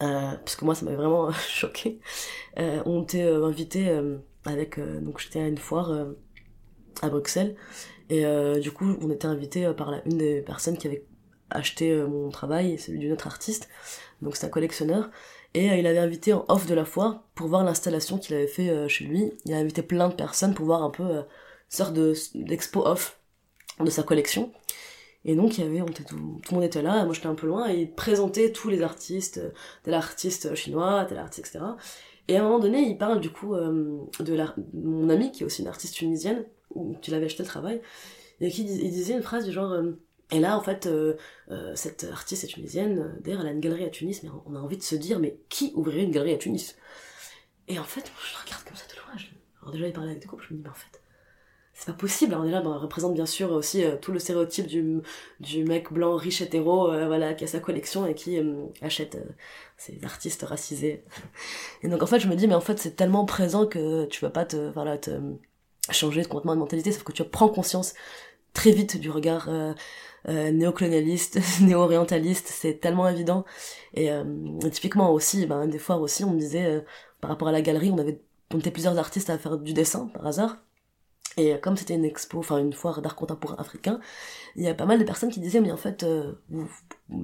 [0.00, 2.00] hein, parce que moi ça m'avait vraiment choqué
[2.56, 3.88] on était invité
[4.44, 6.12] avec euh, donc j'étais à une foire euh,
[7.02, 7.56] à Bruxelles
[8.08, 11.04] et euh, du coup on était invité par la, une des personnes qui avait
[11.50, 13.68] acheté mon travail celui d'une autre artiste
[14.22, 15.10] donc c'est un collectionneur
[15.54, 18.88] Et il avait invité en off de la foire pour voir l'installation qu'il avait fait
[18.88, 19.32] chez lui.
[19.46, 21.22] Il a invité plein de personnes pour voir un peu euh,
[21.68, 23.18] sorte de d'expo off
[23.80, 24.52] de sa collection.
[25.24, 27.68] Et donc il y avait, tout, le monde était là, moi j'étais un peu loin,
[27.68, 29.40] et il présentait tous les artistes,
[29.82, 31.64] tel artiste chinois, tel artiste, etc.
[32.30, 34.36] Et à un moment donné, il parle du coup euh, de
[34.72, 36.44] mon amie qui est aussi une artiste tunisienne,
[37.02, 37.82] qui l'avait acheté le travail,
[38.40, 39.98] et qui disait une phrase du genre euh,
[40.30, 41.16] et là en fait euh,
[41.74, 44.76] cette artiste est tunisienne, d'ailleurs elle a une galerie à Tunis, mais on a envie
[44.76, 46.76] de se dire mais qui ouvrirait une galerie à Tunis?
[47.66, 49.20] Et en fait, je regarde comme ça de loin,
[49.60, 50.99] alors déjà il parlait avec des couples, je me dis mais en fait
[51.80, 52.34] c'est pas possible.
[52.34, 55.00] Alors déjà, ben, elle représente bien sûr aussi euh, tout le stéréotype du,
[55.40, 59.14] du mec blanc riche hétéro, euh, voilà, qui a sa collection et qui euh, achète
[59.16, 59.24] euh,
[59.78, 61.04] ces artistes racisés.
[61.82, 64.20] Et donc en fait, je me dis, mais en fait, c'est tellement présent que tu
[64.20, 65.10] vas pas te, voilà, te
[65.90, 67.94] changer complètement de mentalité, sauf que tu prends conscience
[68.52, 69.72] très vite du regard euh,
[70.28, 73.44] euh, néocolonialiste, néo-orientaliste, c'est tellement évident.
[73.94, 74.24] Et, euh,
[74.70, 76.80] typiquement aussi, ben, des fois aussi, on me disait, euh,
[77.20, 78.20] par rapport à la galerie, on avait
[78.52, 80.58] on était plusieurs artistes à faire du dessin par hasard.
[81.36, 84.00] Et comme c'était une expo, enfin une foire d'art contemporain africain,
[84.56, 86.32] il y a pas mal de personnes qui disaient mais en fait euh,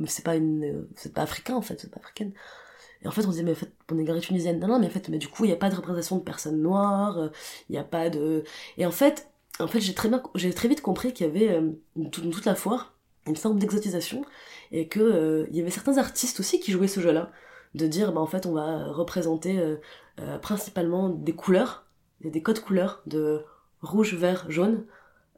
[0.06, 2.32] c'est pas une euh, c'est pas africain en fait, c'est pas africaine.
[3.02, 4.58] Et en fait on disait mais en fait on est galerie tunisienne.
[4.60, 6.22] Non non mais en fait mais du coup il y a pas de représentation de
[6.22, 7.28] personnes noires, euh,
[7.68, 8.44] il y a pas de
[8.78, 9.28] et en fait
[9.60, 11.72] en fait j'ai très bien j'ai très vite compris qu'il y avait euh,
[12.10, 12.94] toute, la foire
[13.26, 14.24] une forme d'exotisation
[14.72, 17.32] et que euh, y avait certains artistes aussi qui jouaient ce jeu-là
[17.74, 19.60] de dire bah en fait on va représenter
[20.40, 21.84] principalement des couleurs,
[22.22, 23.44] des codes couleurs de
[23.82, 24.84] rouge, vert, jaune.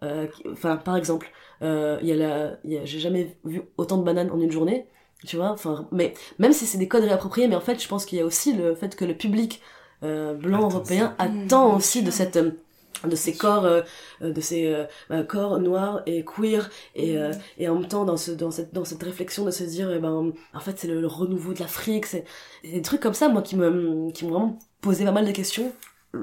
[0.03, 1.31] Euh, Enfin, par exemple,
[1.63, 4.87] euh, il y a la, j'ai jamais vu autant de bananes en une journée,
[5.27, 5.51] tu vois.
[5.51, 8.21] Enfin, mais même si c'est des codes réappropriés, mais en fait, je pense qu'il y
[8.23, 9.61] a aussi le fait que le public
[10.05, 12.53] euh, blanc européen attend Mmh, aussi de cette euh,
[13.05, 13.83] de ces corps euh,
[14.23, 14.67] euh, de ces
[15.11, 18.75] euh, corps noirs et queer et euh, et en même temps dans ce dans cette
[18.75, 21.61] dans cette réflexion de se dire eh ben en fait c'est le, le renouveau de
[21.61, 22.25] l'Afrique c'est
[22.65, 25.33] c'est des trucs comme ça moi qui me qui m'ont vraiment posé pas mal de
[25.33, 25.73] questions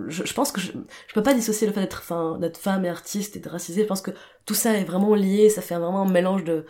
[0.08, 0.72] je, pense que je,
[1.08, 3.88] je peux pas dissocier le fait d'être d'être femme et artiste et de racisée je
[3.88, 4.12] pense que
[4.46, 6.66] tout ça est vraiment lié ça fait vraiment un mélange de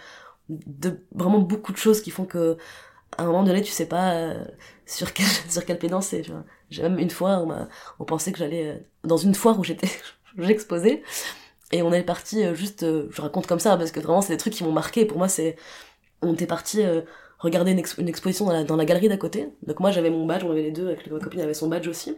[1.13, 2.57] vraiment beaucoup de choses qui font que
[3.17, 4.45] à un moment donné tu sais pas euh,
[4.85, 6.23] sur quel sur quel pied danser
[6.69, 7.45] j'ai même une fois
[7.99, 9.89] on pensait que j'allais euh, dans une foire où j'étais
[10.37, 11.03] j'exposais.
[11.71, 14.37] Et on est parti euh, juste je raconte comme ça parce que vraiment c'est des
[14.37, 15.05] trucs qui m'ont marqué.
[15.05, 15.55] Pour moi c'est
[16.21, 16.83] on était parti
[17.39, 19.49] regarder une, expo- une exposition dans la, galerie d'à côté.
[19.63, 21.87] Donc moi j'avais mon badge on avait les deux avec ma copine avait son badge
[21.87, 22.17] aussi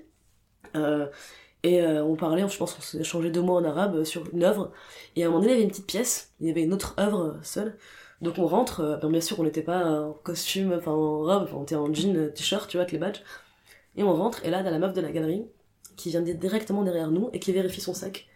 [1.64, 4.24] et euh, on parlait je pense qu'on s'est échangé deux mots en arabe euh, sur
[4.34, 4.72] une œuvre.
[5.16, 6.34] Et à un moment donné il y avait une petite pièce.
[6.40, 7.78] Il y avait une autre œuvre euh, seule.
[8.22, 11.50] Donc on rentre euh, ben, bien sûr on n'était pas en costume enfin en robe
[11.54, 13.24] on était en jean euh, t-shirt tu vois avec les badges.
[13.96, 15.46] Et on rentre et là t'as la meuf de la galerie
[15.98, 18.28] qui vient directement derrière nous et qui vérifie son sac.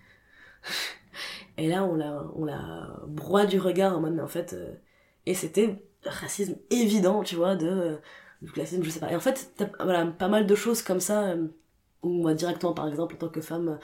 [1.57, 4.73] Et là on la on la broie du regard en mode mais en fait euh,
[5.25, 7.97] et c'était racisme évident tu vois de euh,
[8.41, 9.11] du classisme je sais pas.
[9.11, 11.47] Et en fait t'as voilà pas mal de choses comme ça euh,
[12.03, 13.79] où moi directement par exemple en tant que femme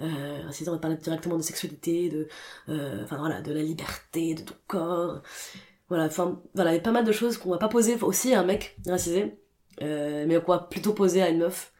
[0.00, 2.28] euh, on va parler directement de sexualité de
[2.68, 5.22] euh, enfin voilà de la liberté de ton corps.
[5.88, 8.34] Voilà enfin voilà il y a pas mal de choses qu'on va pas poser aussi
[8.34, 9.38] à un mec racisé
[9.82, 11.72] euh, mais qu'on va plutôt poser à une meuf.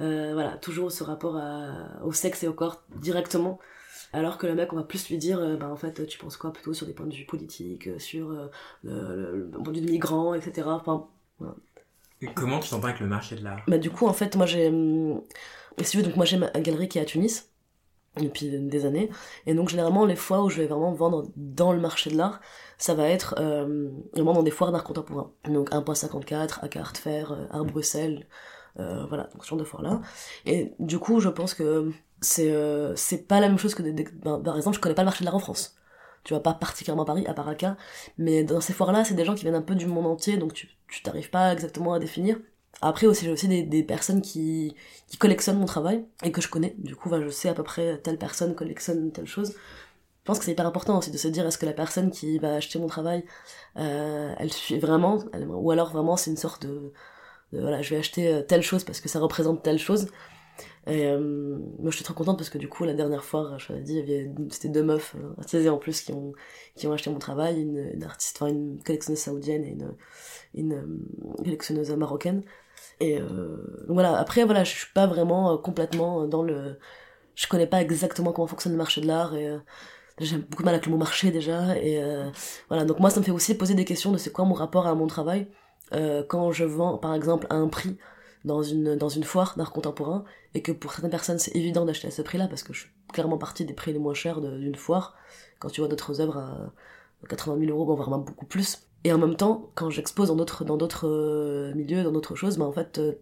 [0.00, 3.58] Euh, voilà toujours ce rapport à, au sexe et au corps directement.
[4.12, 6.36] Alors que le mec on va plus lui dire euh, bah en fait tu penses
[6.36, 8.48] quoi plutôt sur des points de vue politiques euh, sur euh,
[8.84, 8.92] le,
[9.36, 11.08] le, le point de vue de migrants etc enfin
[12.20, 13.62] Et comment tu t'en parles avec le marché de l'art?
[13.68, 15.22] Bah du coup en fait moi j'ai hum,
[15.82, 17.50] si tu veux donc moi j'ai ma galerie qui est à Tunis
[18.20, 19.10] depuis des années.
[19.46, 22.40] Et donc généralement les fois où je vais vraiment vendre dans le marché de l'art
[22.78, 25.32] ça va être euh, vraiment dans des foires d'art contemporain.
[25.46, 26.68] Donc 1.54 à
[27.08, 28.26] euh, Art Bruxelles
[28.80, 30.00] euh, voilà donc ce genre de foires là
[30.46, 31.90] et du coup je pense que
[32.20, 34.94] c'est euh, c'est pas la même chose que des, des- ben, par exemple je connais
[34.94, 35.76] pas le marché de l'art en France
[36.28, 37.78] tu vois pas particulièrement Paris à Paraka
[38.18, 40.36] mais dans ces foires là c'est des gens qui viennent un peu du monde entier
[40.36, 42.38] donc tu tu t'arrives pas exactement à définir.
[42.82, 44.74] Après aussi j'ai aussi des, des personnes qui
[45.06, 46.74] qui collectionnent mon travail et que je connais.
[46.76, 49.52] Du coup bah, je sais à peu près telle personne collectionne telle chose.
[49.52, 52.38] Je pense que c'est hyper important aussi de se dire est-ce que la personne qui
[52.38, 53.24] va acheter mon travail
[53.78, 55.18] euh, elle suit vraiment
[55.48, 56.92] ou alors vraiment c'est une sorte de,
[57.54, 60.08] de, voilà je vais acheter euh, telle chose parce que ça représente telle chose
[60.88, 63.68] et euh, moi je suis trop contente parce que du coup la dernière fois je
[63.68, 64.02] t'avais dit
[64.50, 66.32] c'était deux meufs euh, racisées en plus qui ont
[66.76, 69.94] qui ont acheté mon travail une, artiste enfin une collectionneuse saoudienne et une
[70.54, 72.42] une euh, collectionneuse marocaine.
[73.00, 74.18] Et euh, voilà.
[74.18, 76.78] Après voilà je suis pas vraiment euh, complètement dans le
[77.34, 79.58] je connais pas exactement comment fonctionne le marché de l'art et euh,
[80.20, 81.76] j'ai beaucoup de mal avec le mot marché déjà.
[81.78, 82.30] Et euh,
[82.68, 82.84] voilà.
[82.84, 84.94] Donc moi ça me fait aussi poser des questions de c'est quoi mon rapport à
[84.94, 85.48] mon travail.
[85.94, 87.96] Euh, quand je vends par exemple à un prix
[88.44, 90.24] dans une dans une foire d'art contemporain
[90.54, 92.80] et que pour certaines personnes c'est évident d'acheter à ce prix là parce que je
[92.80, 95.16] suis clairement partie des prix les moins chers d'une foire.
[95.58, 96.72] Quand tu vois d'autres œuvres à
[97.28, 98.88] 80 000 euros bon vraiment beaucoup plus.
[99.04, 102.72] Et en même temps, quand j'expose dans d'autres euh, milieux, dans d'autres choses, bah en
[102.72, 103.12] fait, euh,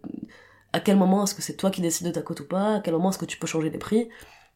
[0.73, 2.75] à quel moment est-ce que c'est toi qui décides de ta cote ou pas?
[2.75, 4.09] À quel moment est-ce que tu peux changer les prix?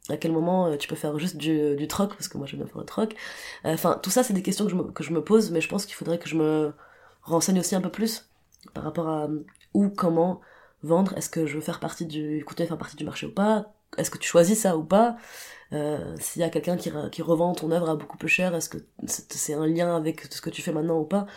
[0.09, 2.09] À quel moment euh, tu peux faire juste du, troc?
[2.15, 3.15] Parce que moi j'aime bien faire le troc.
[3.63, 5.85] Enfin, tout ça, c'est des questions que je, que je me pose, mais je pense
[5.85, 6.73] qu'il faudrait que je me
[7.21, 8.27] renseigne aussi un peu plus
[8.73, 9.29] par rapport à
[9.73, 10.41] où, comment
[10.83, 11.17] vendre.
[11.17, 13.73] Est-ce que je veux faire partie du, continuer à faire partie du marché ou pas?
[13.97, 15.17] Est-ce que tu choisis ça ou pas?
[15.73, 18.69] Euh, S'il y a quelqu'un qui, qui revend ton œuvre à beaucoup plus cher, est-ce
[18.69, 21.27] que c'est un lien avec ce que tu fais maintenant ou pas?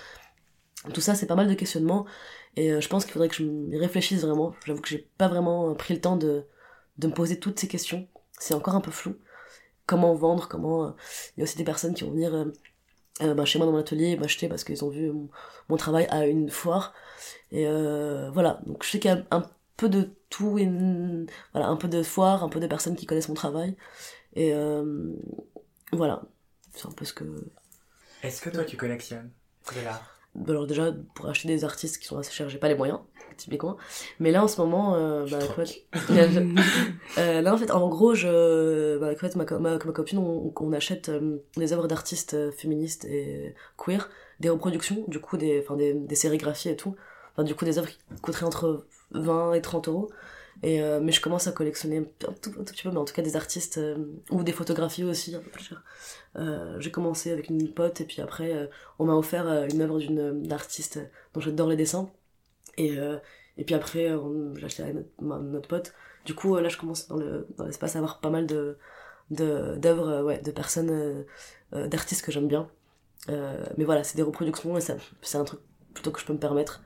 [0.93, 2.07] Tout ça, c'est pas mal de questionnements.
[2.57, 4.55] Et euh, je pense qu'il faudrait que je m'y réfléchisse vraiment.
[4.65, 6.45] J'avoue que j'ai pas vraiment pris le temps de,
[6.99, 8.09] de me poser toutes ces questions.
[8.39, 9.17] C'est encore un peu flou.
[9.87, 10.91] Comment vendre Comment euh,
[11.37, 12.35] Il y a aussi des personnes qui vont venir
[13.23, 15.29] euh, bah, chez moi dans mon atelier m'acheter parce qu'ils ont vu mon,
[15.69, 16.93] mon, travail à une foire.
[17.53, 17.67] Et
[18.33, 18.61] voilà.
[18.67, 20.69] Donc je sais qu'il y a un peu de tout et
[21.53, 23.77] voilà un peu de foire, un peu de personnes qui connaissent mon travail.
[24.35, 24.53] Et
[25.93, 26.23] voilà.
[26.75, 27.25] C'est un peu ce que.
[28.23, 29.31] Est-ce que toi tu collectionnes
[29.75, 30.14] de l'art
[30.49, 33.01] alors déjà pour acheter des artistes qui sont assez chers j'ai pas les moyens
[33.37, 33.77] typiquement.
[34.21, 35.39] Mais là en ce moment euh, bah,
[37.19, 40.73] euh, là en fait en gros je bah, avec ma, ma, ma copine on, on
[40.73, 44.09] achète euh, des œuvres d'artistes féministes et queer
[44.41, 46.95] des reproductions du coup des enfin des, des sérigraphies et tout.
[47.33, 50.11] Enfin du coup des œuvres qui coûteraient entre 20 et 30 euros
[50.63, 53.13] euh, mais je commence à collectionner un tout, un tout, petit peu mais en tout
[53.13, 53.97] cas des artistes euh,
[54.31, 55.37] ou des photographies aussi
[56.37, 60.51] euh, j'ai commencé avec une pote et puis après on m'a offert une œuvre d'une
[60.53, 61.01] artiste
[61.33, 62.11] dont j'adore les dessins.
[62.77, 62.97] Et
[63.57, 64.11] et puis après
[64.57, 65.95] j'ai acheté avec notre, pote.
[66.25, 68.79] Du coup là je commence dans le dans l'espace à avoir pas mal de
[69.31, 71.25] d'œuvres ouais de personnes
[71.73, 72.69] d'artistes que j'aime bien.
[73.29, 75.61] Mais voilà c'est des reproductions et ça c'est un truc
[75.95, 76.83] plutôt que je peux me permettre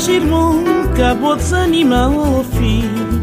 [0.00, 3.20] Coragem nunca vou desanimar o filho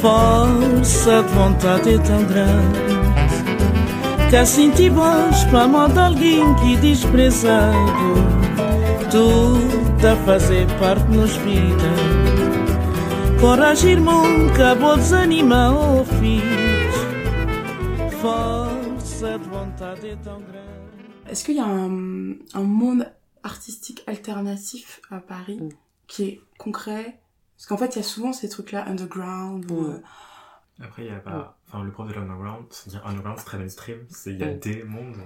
[0.00, 6.76] Força de vontade é tão grande Que assim te vais para mão de alguém que
[6.76, 7.76] desprezado
[9.10, 11.92] Tu a fazer parte nos vida.
[13.38, 16.90] Coragem nunca vou desanimar o filho
[18.22, 20.66] Força de vontade é tão grande.
[21.28, 23.04] Est-ce qu'il y a un, un monde
[24.06, 25.68] alternatif à Paris mm.
[26.06, 27.20] qui est concret
[27.56, 29.70] Parce qu'en fait, il y a souvent ces trucs-là underground.
[29.70, 30.02] Ou, euh...
[30.80, 31.58] Après, il y a pas.
[31.68, 33.98] Enfin, le problème de l'underground, c'est dire underground, c'est très mainstream.
[34.08, 35.16] C'est il y a des mondes.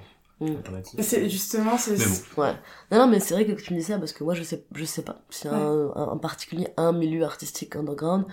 [0.41, 2.43] alternatifs C'est justement c'est bon.
[2.43, 2.55] ouais
[2.91, 4.65] non non mais c'est vrai que tu me dis ça parce que moi je sais
[4.73, 5.55] je sais pas c'est ouais.
[5.55, 8.25] un, un, particulier un milieu artistique underground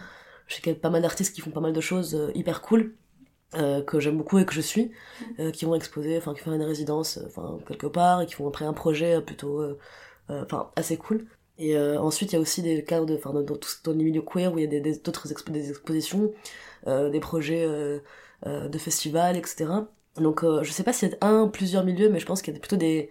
[0.47, 2.31] je sais qu'il y a pas mal d'artistes qui font pas mal de choses euh,
[2.33, 2.95] hyper cool
[3.55, 5.23] euh, que j'aime beaucoup et que je suis, mm.
[5.39, 8.47] euh, qui vont exposer, enfin qui font une résidence, enfin quelque part, et qui font
[8.47, 9.63] après un projet plutôt,
[10.29, 11.25] enfin assez cool.
[11.57, 14.53] Et ensuite il y a aussi des cas de, dans, dans, dans les milieux queer
[14.53, 16.31] où il y a des d'autres des expositions,
[16.85, 17.67] des projets
[18.45, 19.65] de festivals, etc.
[20.17, 22.57] Donc je sais pas s'il y a un, plusieurs milieux, mais je pense qu'il y
[22.57, 23.09] a plutôt des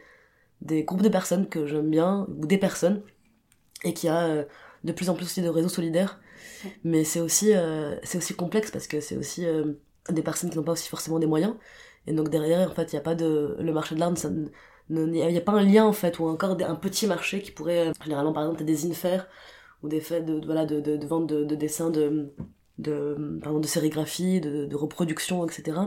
[0.62, 3.02] des groupes de personnes que j'aime bien ou des personnes
[3.84, 4.44] et qu'il y a
[4.84, 6.20] de plus en plus aussi de réseaux solidaires.
[6.84, 7.52] Mais c'est aussi
[8.04, 9.44] c'est aussi complexe parce que c'est aussi
[10.08, 11.54] des personnes qui n'ont pas aussi forcément des moyens.
[12.06, 13.56] Et donc derrière, en fait, il n'y a pas de...
[13.58, 14.12] Le marché de l'art,
[14.90, 17.92] il n'y a, pas un lien, en fait, ou encore un petit marché qui pourrait...
[18.02, 19.26] Généralement, par exemple, des infers,
[19.82, 22.32] ou des faits de, de, voilà, de, de, de vente de, de, dessins, de,
[22.78, 25.78] de, pardon, de sérigraphie, de, de reproduction, etc.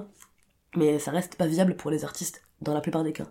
[0.76, 3.28] Mais ça reste pas viable pour les artistes, dans la plupart des cas.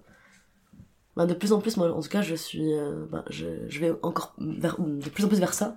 [1.16, 2.72] Ben, de plus en plus, moi, en tout cas, je suis...
[2.72, 5.68] Euh, ben, je, je vais encore vers, de plus en plus vers ça.
[5.68, 5.74] Ouais.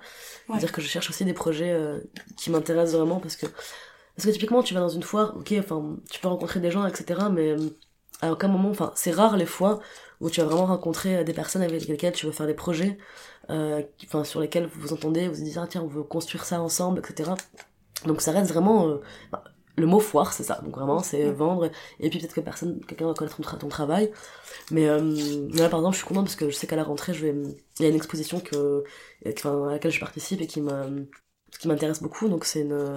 [0.50, 2.00] C'est-à-dire que je cherche aussi des projets euh,
[2.38, 3.48] qui m'intéressent vraiment, parce que
[4.16, 6.86] parce que typiquement, tu vas dans une foire, ok, enfin, tu peux rencontrer des gens,
[6.86, 7.70] etc., mais euh,
[8.22, 9.80] à aucun moment, enfin, c'est rare les fois
[10.20, 12.98] où tu vas vraiment rencontrer euh, des personnes avec lesquelles tu veux faire des projets,
[13.50, 16.46] euh, enfin, sur lesquels vous vous entendez, vous vous dites, ah, tiens, on veut construire
[16.46, 17.32] ça ensemble, etc.
[18.06, 19.02] Donc ça reste vraiment, euh,
[19.78, 20.62] le mot foire, c'est ça.
[20.64, 21.70] Donc vraiment, c'est vendre,
[22.00, 24.12] et puis peut-être que personne, quelqu'un va connaître ton, tra ton travail.
[24.72, 25.00] Mais euh,
[25.54, 27.36] là, par exemple, je suis contente parce que je sais qu'à la rentrée, je vais,
[27.80, 28.84] il y a une exposition que,
[29.28, 30.62] enfin, à laquelle je participe et qui
[31.60, 32.96] qui m'intéresse beaucoup, donc c'est une,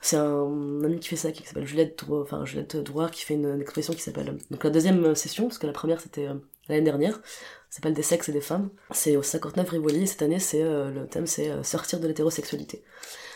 [0.00, 3.46] c'est un ami qui fait ça qui s'appelle Juliette enfin Juliette Drouard qui fait une,
[3.46, 6.34] une exposition qui s'appelle donc la deuxième session parce que la première c'était euh,
[6.68, 7.20] l'année dernière.
[7.68, 8.70] S'appelle Des sexes et des femmes.
[8.90, 12.82] C'est au 59 Rivoli et cette année, c'est le thème, c'est sortir de l'hétérosexualité.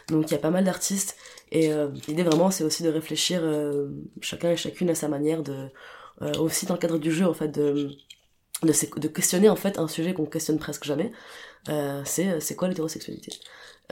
[0.09, 1.17] Donc il y a pas mal d'artistes
[1.53, 1.71] et
[2.09, 3.43] l'idée vraiment, c'est aussi de réfléchir
[4.21, 5.69] chacun et chacune à sa manière de
[6.37, 7.91] aussi dans le cadre du jeu en fait de
[8.65, 11.13] de, de questionner en fait un sujet qu'on questionne presque jamais,
[11.69, 13.33] euh, c'est c'est quoi l'hétérosexualité?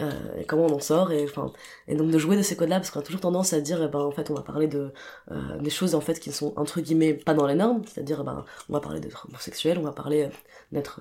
[0.01, 1.53] Euh, et comment on en sort et enfin
[1.87, 3.83] et donc de jouer de ces codes là parce qu'on a toujours tendance à dire
[3.83, 4.91] eh ben en fait on va parler de
[5.31, 7.83] euh, des choses en fait qui sont entre guillemets pas dans les normes.
[7.87, 10.31] C'est-à-dire eh ben on va parler d'être homosexuel on va parler
[10.73, 11.01] d'être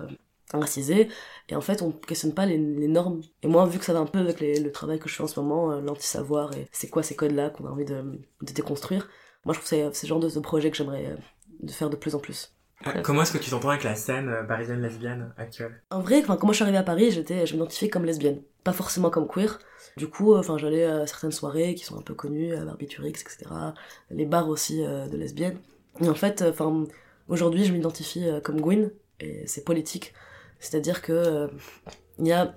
[0.52, 1.08] racisé.
[1.48, 3.22] Et en fait on questionne pas les, normes.
[3.42, 5.26] Et moi vu que ça va un peu avec le travail que je fais en
[5.26, 8.02] ce moment l'anti-savoir et c'est quoi ces codes là qu'on a envie de,
[8.42, 9.08] de déconstruire
[9.44, 11.16] moi je trouve que c'est ce genre de, de projet que j'aimerais
[11.60, 12.52] de faire de plus en plus
[13.02, 15.82] Comment est-ce que tu t'entends avec la scène euh, parisienne lesbienne actuelle?
[15.90, 18.72] En vrai, quand moi je suis arrivée à Paris, j'étais, je m'identifiais comme lesbienne, pas
[18.72, 19.58] forcément comme queer.
[19.96, 23.10] Du coup, euh, enfin, j'allais à certaines soirées qui sont un peu connues, à Barbiturix,
[23.10, 23.46] etc.
[24.10, 25.58] Les bars aussi euh, de lesbiennes.
[26.00, 26.86] Et en fait, enfin,
[27.28, 30.14] aujourd'hui, je m'identifie comme Gwyn, et c'est politique.
[30.58, 31.50] C'est-à-dire que
[32.18, 32.54] il y a,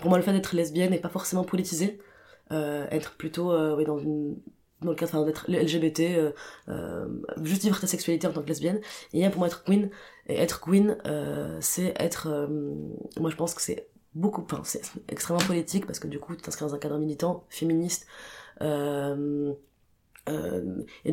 [0.00, 1.98] pour moi, le fait d'être lesbienne n'est pas forcément politisé.
[2.50, 4.36] être plutôt oui, dans une
[4.84, 6.32] dans le cadre d'être LGBT, euh,
[6.68, 7.06] euh,
[7.42, 8.80] juste vivre ta sexualité en tant que lesbienne.
[9.12, 9.90] Et pour moi être queen,
[10.26, 12.46] et être queen, euh, c'est être, euh,
[13.18, 16.42] moi je pense que c'est beaucoup, enfin c'est extrêmement politique parce que du coup tu
[16.42, 18.06] t'inscris dans un cadre militant, féministe.
[18.60, 18.64] Et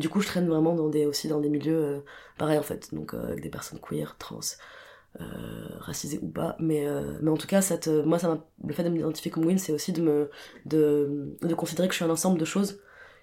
[0.00, 2.04] du coup je traîne vraiment dans des, aussi dans des milieux
[2.38, 4.40] pareils en fait, donc avec des personnes queer, trans.
[5.80, 6.86] Racisées ou pas mais
[7.20, 9.92] mais en tout cas cette moi ça le fait de m'identifier comme queen c'est aussi
[9.92, 10.30] de me
[10.64, 12.80] de de considérer que je suis un ensemble de choses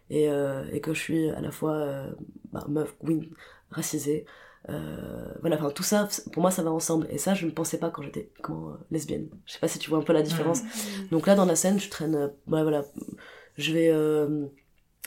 [0.10, 2.12] et, euh, et que je suis à la fois euh,
[2.51, 3.30] bah, meuf, queen,
[3.72, 4.26] racisée.
[4.68, 7.07] Euh, voilà, enfin tout ça, pour moi ça va ensemble.
[7.10, 9.30] Et ça, je ne pensais pas quand j'étais comment, lesbienne.
[9.45, 10.62] Je sais pas si tu vois un peu la différence.
[11.12, 12.84] Donc là, dans la scène, je traîne, bah, voilà,
[13.57, 13.93] je vais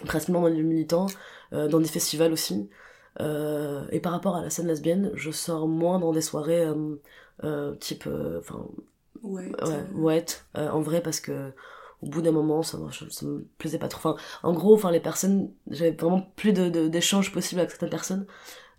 [0.06, 1.06] principalement dans les militants,
[1.52, 2.70] dans des festivals aussi.
[3.20, 6.66] et par rapport à la scène lesbienne, je sors moins dans des soirées
[7.78, 8.66] type, enfin,
[9.22, 9.52] ouais,
[9.94, 10.24] ouais,
[10.54, 11.52] en vrai parce que
[12.02, 12.78] au bout d'un moment ça,
[13.10, 17.32] ça, me plaisait pas trop enfin en gros enfin les personnes j'avais vraiment plus d'échanges
[17.32, 18.26] possibles avec certaines personnes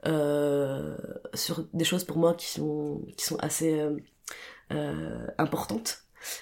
[0.06, 0.98] euh,
[1.34, 3.96] sur des choses pour moi qui sont qui sont assez euh,
[4.74, 6.00] euh, importantes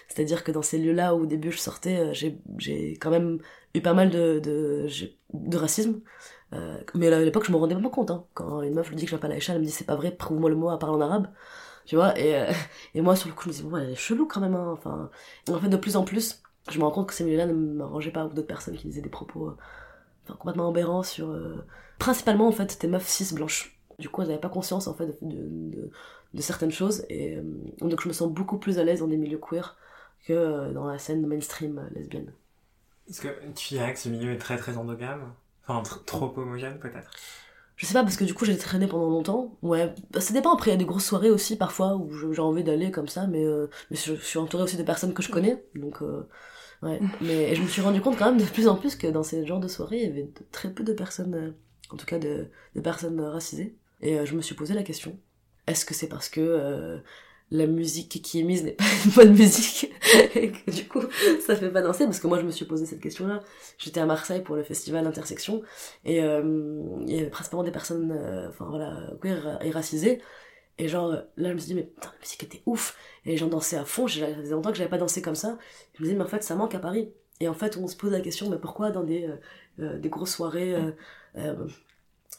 [0.07, 3.39] c'est-à-dire que dans ces lieux-là où au début je sortais j'ai quand même
[3.75, 6.01] eu pas mal de de, racisme
[6.95, 8.25] mais à l'époque je me rendais pas compte hein.
[8.33, 10.11] quand une meuf lui dit que je m'appelle Aïcha elle me dit c'est pas vrai
[10.11, 11.27] prouve-moi le mot à parler en arabe
[11.85, 12.47] tu vois et,
[12.95, 14.71] et moi sur le coup je me disais bon elle est chelou quand même hein.
[14.71, 15.09] enfin
[15.49, 18.11] en fait de plus en plus je me rends compte que ces milieux-là ne m'arrangeaient
[18.11, 19.57] pas, ou d'autres personnes qui disaient des propos euh,
[20.25, 21.29] enfin, complètement aberrants sur...
[21.29, 21.65] Euh,
[21.97, 23.77] principalement, en fait, c'était meufs cis blanches.
[23.99, 25.91] Du coup, elles n'avaient pas conscience, en fait, de, de,
[26.33, 27.43] de, certaines choses, et euh,
[27.81, 29.77] donc je me sens beaucoup plus à l'aise dans des milieux queer
[30.25, 32.31] que dans la scène mainstream lesbienne.
[33.09, 35.33] Est-ce que tu dirais que ce milieu est très très endogame?
[35.67, 37.09] Enfin, trop homogène, peut-être?
[37.75, 39.57] Je sais pas parce que du coup j'ai traîné pendant longtemps.
[39.63, 40.53] Ouais bah, ça dépend.
[40.53, 43.25] Après il y a des grosses soirées aussi parfois où j'ai envie d'aller comme ça
[43.25, 43.43] mais,
[43.89, 45.63] mais je, suis entourée aussi de personnes que je connais.
[45.73, 46.03] Donc
[46.81, 49.23] Ouais, mais je me suis rendu compte quand même de plus en plus que dans
[49.23, 51.51] ces genres de soirées, il y avait très peu de personnes, euh,
[51.91, 53.75] en tout cas de, de personnes racisées.
[54.01, 55.17] Et euh, je me suis posé la question,
[55.67, 56.97] est-ce que c'est parce que euh,
[57.51, 59.91] la musique qui est mise n'est pas une bonne musique
[60.35, 61.01] et que du coup
[61.45, 62.05] ça fait pas danser?
[62.05, 63.41] Parce que moi je me suis posé cette question-là.
[63.77, 65.61] J'étais à Marseille pour le festival Intersection
[66.05, 68.11] et il y avait principalement des personnes,
[68.49, 70.21] enfin voilà, queer et racisées.
[70.77, 72.97] Et genre, là, je me suis dit, mais putain, la musique était ouf.
[73.25, 74.07] Et les gens dansaient à fond.
[74.07, 75.57] Ça faisait longtemps que j'avais pas dansé comme ça.
[75.93, 77.11] Je me disais, mais en fait, ça manque à Paris.
[77.41, 79.35] Et en fait, on se pose la question, mais pourquoi dans des, euh,
[79.79, 80.91] euh des grosses soirées, euh,
[81.37, 81.67] euh,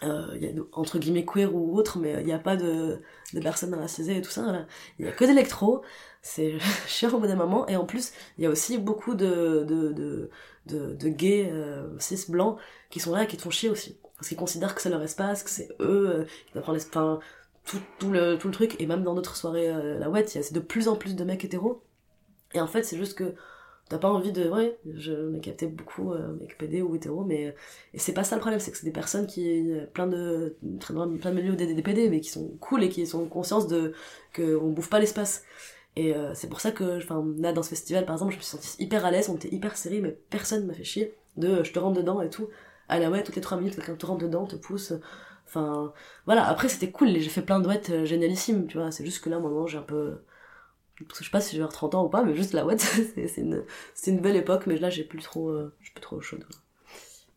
[0.05, 3.01] euh, entre guillemets queer ou autre, mais il n'y a pas de,
[3.35, 4.67] de personnes racisées et tout ça.
[4.99, 5.83] Il y a que d'électro.
[6.23, 7.67] C'est chiant au bout d'un moment.
[7.67, 10.31] Et en plus, il y a aussi beaucoup de, de, de,
[10.67, 11.53] de, de gays
[11.99, 12.59] cis blancs
[12.89, 13.99] qui sont là et qui te font chier aussi.
[14.17, 17.19] Parce qu'ils considèrent que c'est leur espace, que c'est eux qui doivent prendre l'espace
[17.65, 20.45] tout, le, tout le truc, et même dans d'autres soirées, euh, la wet, il y
[20.45, 21.83] a de plus en plus de mecs hétéros.
[22.55, 23.35] Et en fait, c'est juste que
[23.89, 24.49] t'as pas envie de.
[24.49, 27.55] Ouais, je m'ai capté beaucoup, euh, mecs PD ou hétéros, mais.
[27.95, 29.73] Et c'est pas ça le problème, c'est que c'est des personnes qui.
[29.95, 30.57] plein de.
[30.81, 33.93] plein de milieux des, des PD, mais qui sont cool et qui sont conscients de.
[34.37, 35.45] qu'on bouffe pas l'espace.
[35.97, 38.43] Et euh, c'est pour ça que, enfin, là, dans ce festival, par exemple, je me
[38.43, 41.63] suis sentie hyper à l'aise, on était hyper serré, mais personne m'a fait chier de
[41.65, 42.49] je te rentre dedans et tout.
[42.89, 44.93] À la ouais, toutes les trois minutes, quelqu'un te rentre dedans, te pousse.
[45.53, 45.93] Enfin,
[46.27, 46.47] voilà.
[46.49, 47.11] Après, c'était cool.
[47.19, 48.91] J'ai fait plein de duets euh, génialissimes, tu vois.
[48.91, 50.19] C'est juste que là, moment, j'ai un peu.
[50.97, 52.79] Je sais pas si j'ai 30 ans ou pas, mais juste la wet,
[53.17, 53.65] c'est une,
[54.07, 56.39] une belle époque, mais là, j'ai plus trop, euh, j'ai plus trop chaud.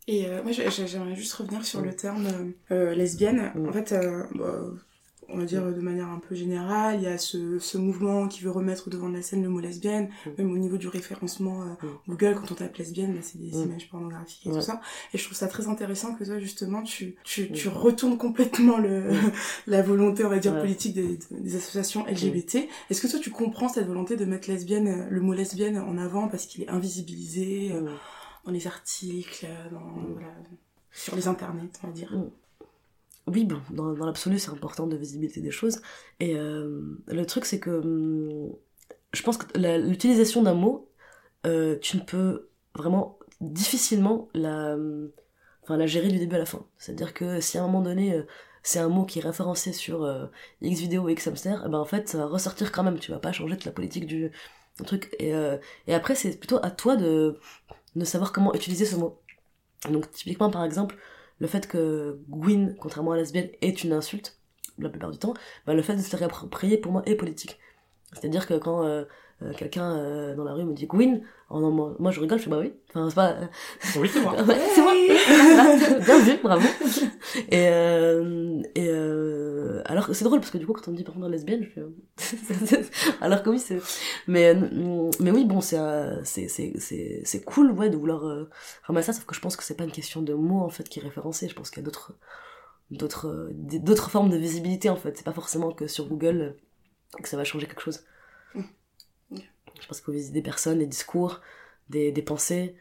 [0.08, 3.52] Et euh, moi, j'aimerais juste revenir sur le terme lesbienne.
[3.68, 3.94] En fait,
[4.36, 4.62] bah,
[5.30, 6.96] on va dire de manière un peu générale.
[6.98, 10.10] Il y a ce, ce mouvement qui veut remettre devant la scène le mot lesbienne,
[10.26, 10.30] Mm.
[10.38, 11.88] même au niveau du référencement euh, Mm.
[12.10, 13.64] Google, quand on tape lesbienne, bah, c'est des Mm.
[13.70, 14.56] images pornographiques et Ouais.
[14.56, 14.82] tout ça.
[15.14, 19.10] Et je trouve ça très intéressant que toi, justement, tu, tu, tu retournes complètement le,
[19.68, 20.62] la volonté, on va dire, Ouais.
[20.62, 22.68] politique des, des associations LGBT.
[22.90, 25.98] Est-ce que toi, tu comprends cette volonté de mettre lesbienne, euh, le mot lesbienne en
[25.98, 27.82] avant parce qu'il est invisibilisé euh,
[28.46, 29.80] dans les articles, dans,
[30.14, 30.28] voilà,
[30.92, 32.14] sur les internets, on va dire?
[33.28, 35.82] Oui, bon, dans, l'absolu, c'est important de visibilité des choses.
[36.20, 37.82] Et euh, le truc, c'est que
[39.14, 40.92] je pense que l'utilisation d'un mot,
[41.48, 44.78] euh, tu ne peux vraiment difficilement la,
[45.64, 46.68] enfin, la gérer du début à la fin.
[46.78, 48.24] C'est-à-dire que si à un moment donné, euh,
[48.62, 50.08] c'est un mot qui est référencé sur
[50.62, 53.00] X vidéo ou X hamster, eh ben en fait, ça va ressortir quand même.
[53.00, 54.32] Tu vas pas changer toute la politique du,
[54.86, 55.16] truc.
[55.20, 55.34] Et,
[55.88, 57.40] et après, c'est plutôt à toi de,
[57.96, 59.20] de savoir comment utiliser ce mot.
[59.90, 60.96] Donc, typiquement, par exemple,
[61.40, 64.40] le fait que Gwyn, contrairement à lesbienne, est une insulte,
[64.78, 65.34] la plupart du temps,
[65.66, 67.60] bah, le fait de se réapproprier pour moi est politique.
[68.14, 69.06] C'est-à-dire que quand euh,
[69.42, 72.40] euh, quelqu'un euh, dans la rue me dit Gwyn, oh non, moi, moi, je rigole,
[72.40, 72.74] je fais bah oui.
[72.90, 73.36] Enfin, c'est pas.
[74.00, 74.34] Oui, c'est moi.
[74.42, 74.94] Ouais, c'est moi.
[75.28, 76.00] Voilà.
[76.06, 76.68] Bien vu, bravo.
[77.50, 80.98] Et, euh, et euh, alors que c'est drôle parce que du coup, quand on me
[80.98, 82.82] dit par contre lesbienne, je fais.
[83.22, 83.80] alors que oui, c'est.
[84.28, 88.26] Mais, euh, mais oui, bon, c'est, euh, c'est, c'est, c'est, c'est cool, ouais, de vouloir
[88.26, 88.50] euh,
[88.84, 90.88] ramasser ça, sauf que je pense que c'est pas une question de mots en fait
[90.88, 91.50] qui est référencée.
[91.50, 92.14] Je pense qu'il y a d'autres,
[92.92, 95.18] d'autres, euh, d'autres formes de visibilité en fait.
[95.18, 98.02] C'est pas forcément que sur Google euh, que ça va changer quelque chose.
[99.82, 101.42] Je pense qu'il faut visiter des personnes, des discours,
[101.90, 102.76] des, des pensées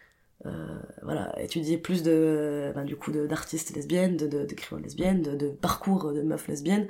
[0.46, 5.22] euh, voilà, étudier plus de, ben, du coup, de- d'artistes lesbiennes, de, de, d'écrivains lesbiennes,
[5.22, 6.88] de, de parcours de meufs lesbiennes,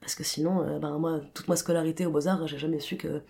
[0.00, 3.22] parce que sinon, euh, ben, moi, toute ma scolarité au Beaux-Arts, j'ai jamais su que,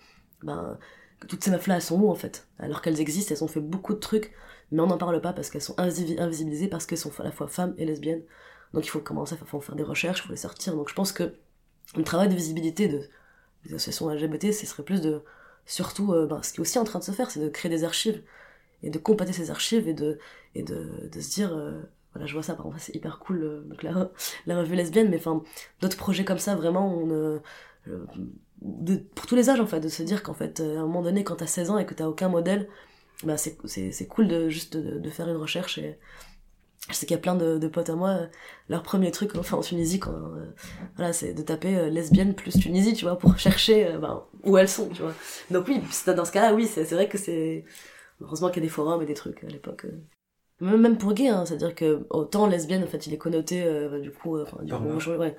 [0.43, 0.77] ben,
[1.19, 3.59] que toutes ces meufs-là, elles sont où, en fait Alors qu'elles existent, elles ont fait
[3.59, 4.33] beaucoup de trucs,
[4.71, 7.31] mais on n'en parle pas parce qu'elles sont invisi- invisibilisées, parce qu'elles sont à la
[7.31, 8.23] fois femmes et lesbiennes.
[8.73, 10.75] Donc il faut commencer, il faut faire des recherches, il faut les sortir.
[10.75, 11.33] Donc je pense que
[11.95, 13.01] le travail de visibilité de,
[13.65, 15.23] des associations LGBT, ce serait plus de,
[15.65, 17.69] surtout, euh, ben, ce qui est aussi en train de se faire, c'est de créer
[17.69, 18.21] des archives.
[18.83, 20.17] Et de compacter ces archives et de,
[20.55, 21.81] et de, de se dire, euh,
[22.13, 24.11] voilà, je vois ça, par exemple, c'est hyper cool, euh, donc la,
[24.47, 25.43] la revue lesbienne, mais enfin,
[25.81, 27.39] d'autres projets comme ça, vraiment, on,
[28.61, 31.03] de, pour tous les âges, en fait, de se dire qu'en fait, à un moment
[31.03, 32.67] donné, quand t'as 16 ans et que t'as aucun modèle,
[33.23, 35.97] bah, c'est cool de juste de, de faire une recherche et,
[36.91, 38.27] je sais qu'il y a plein de, de potes à moi, euh,
[38.69, 40.53] leur premier truc, enfin en Tunisie, quand, euh,
[40.97, 44.57] voilà, c'est de taper euh, lesbienne plus Tunisie, tu vois, pour chercher euh, ben, où
[44.57, 45.13] elles sont, tu vois.
[45.51, 47.65] Donc oui, c'est- dans ce cas-là, oui, c'est c'est vrai que c'est...
[48.21, 49.85] Heureusement qu'il y a des forums et des trucs à l'époque.
[49.85, 50.01] euh.
[50.61, 53.63] Même même pour gay, hein, c'est-à-dire que autant lesbienne, en fait, il est connoté,
[54.01, 54.83] du coup, euh, enfin, du coup,
[55.17, 55.35] ouais.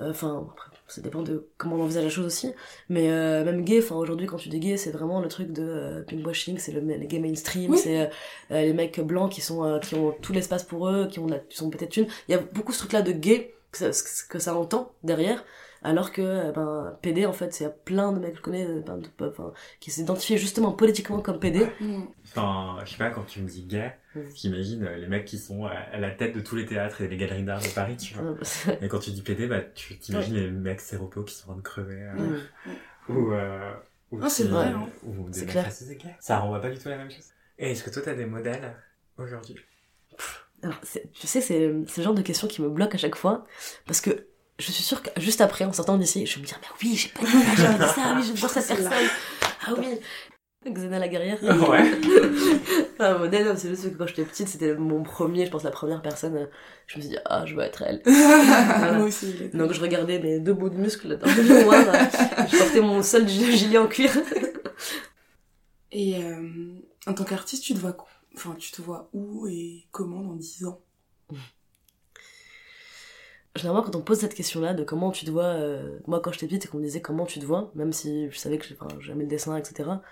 [0.00, 2.52] Euh, Enfin, après, ça dépend de comment on envisage la chose aussi.
[2.88, 5.62] Mais euh, même gay, enfin, aujourd'hui, quand tu dis gay, c'est vraiment le truc de
[5.62, 7.78] euh, pinkwashing, c'est le, les gays mainstream, Oui.
[7.78, 8.08] c'est euh,
[8.50, 11.38] les mecs blancs qui sont euh, qui ont tout l'espace pour eux, qui ont la,
[11.40, 12.06] qui sont peut-être une.
[12.28, 13.90] Il y a beaucoup ce truc-là de gay que ça,
[14.28, 15.44] que ça entend derrière.
[15.82, 18.98] Alors que euh, ben PD en fait c'est plein de mecs que je connais ben,
[18.98, 22.02] de- enfin, qui s'identifient justement politiquement comme PD Mm.
[22.24, 24.20] Enfin, je sais pas, quand tu me dis gay, Mm.
[24.34, 27.16] j'imagine euh, les mecs qui sont à la tête de tous les théâtres et les
[27.16, 28.34] galeries d'art de Paris, tu vois.
[28.82, 31.56] Et quand tu dis PD, bah, tu t'imagines les mecs séropos qui sont en train
[31.56, 32.02] de crever.
[32.02, 33.12] euh, Mm.
[33.12, 33.72] Ou, euh,
[34.10, 34.88] ou Ah, c'est qui- vrai, hein.
[35.04, 35.68] Ou des mecs clair.
[35.68, 36.16] gays.
[36.20, 37.30] Ça renvoie pas du tout à la même chose.
[37.58, 38.74] Et est-ce que toi, t'as des modèles
[39.18, 39.56] aujourd'hui?
[40.62, 40.80] Alors,
[41.12, 43.44] tu sais, c'est c'est le genre de question qui me bloque à chaque fois,
[43.86, 44.26] parce que
[44.58, 46.96] je suis sûre que juste après, en sortant d'ici, je vais me dire, mais oui,
[46.96, 48.92] j'ai pas dit ça, j'ai dit ça, oui, j'adore cette personne.
[49.66, 49.98] Ah oui.
[50.68, 51.38] Xena la guerrière.
[51.68, 51.92] Ouais.
[52.98, 56.02] Un modèle, c'est juste que quand j'étais petite, c'était mon premier, je pense, la première
[56.02, 56.48] personne,
[56.88, 58.02] je me suis dit, ah, je veux être elle.
[58.96, 59.32] Moi aussi.
[59.54, 61.84] Donc je regardais mes deux bouts de muscles dans le miroir,
[62.50, 64.10] je portais mon seul gi- gilet en cuir.
[65.92, 69.86] Et euh, en tant qu'artiste, tu te vois quoi Enfin, tu te vois où et
[69.92, 70.80] comment dans 10 ans?
[73.56, 76.46] Généralement, quand on pose cette question-là de comment tu te vois, euh, moi quand j'étais
[76.46, 78.66] petite et qu'on me disait comment tu te vois, même si je savais que
[79.00, 80.02] j'aimais le dessin, etc.,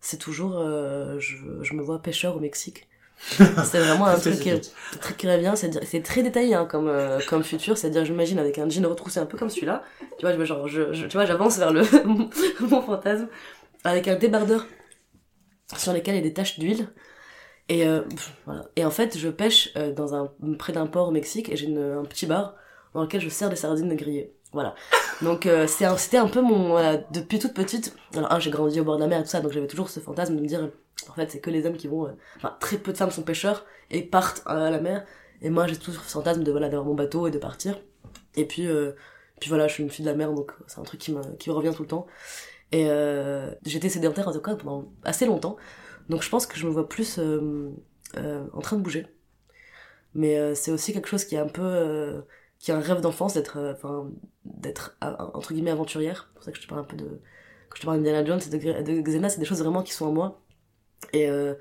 [0.00, 2.88] c'est toujours euh, je, je me vois pêcheur au Mexique.
[3.64, 7.18] C'est vraiment un truc, qui- un truc qui revient, c'est très détaillé hein, comme, euh,
[7.28, 9.82] comme futur, c'est-à-dire j'imagine avec un jean retroussé un peu comme celui-là,
[10.18, 11.82] tu vois, genre, je, je- tu vois, j'avance vers le
[12.60, 13.28] mon fantasme,
[13.84, 14.66] avec un débardeur
[15.76, 16.88] sur lesquels il y a des taches d'huile.
[17.68, 18.02] Et, euh,
[18.46, 18.66] voilà.
[18.76, 21.66] et en fait, je pêche euh, dans un, près d'un port au Mexique et j'ai
[21.76, 22.54] un petit bar
[22.98, 24.34] dans lequel je sers des sardines grillées.
[24.52, 24.74] Voilà.
[25.22, 26.76] Donc euh, c'est un- c'était un peu mon...
[27.12, 27.94] depuis toute petite...
[28.14, 29.88] Alors un, j'ai grandi au bord de la mer et tout ça, donc j'avais toujours
[29.88, 30.70] ce fantasme de me dire...
[31.08, 32.06] En fait, c'est que les hommes qui vont...
[32.06, 35.04] euh, très peu de femmes sont pêcheurs et partent à la mer.
[35.42, 37.78] Et moi, j'ai toujours ce fantasme de voilà d'avoir mon bateau et de partir.
[38.34, 38.92] Et puis, euh,
[39.38, 41.22] puis voilà, je suis une fille de la mer, donc c'est un truc qui me,
[41.36, 42.06] qui me revient tout le temps.
[42.72, 45.56] Et euh, j'étais sédentaire en tout cas pendant assez longtemps.
[46.08, 49.06] Donc je pense que je me vois plus en train de bouger.
[50.14, 52.22] Mais c'est aussi quelque chose qui est un peu...
[52.58, 54.10] qui a un rêve d'enfance d'être, euh, enfin,
[54.44, 56.28] d'être euh, entre guillemets aventurière.
[56.28, 57.20] C'est pour ça que je te parle un peu de,
[57.70, 59.92] que je te parle d'Indiana Jones et de, de Xena, c'est des choses vraiment qui
[59.92, 60.42] sont en moi.
[61.12, 61.54] Et, euh,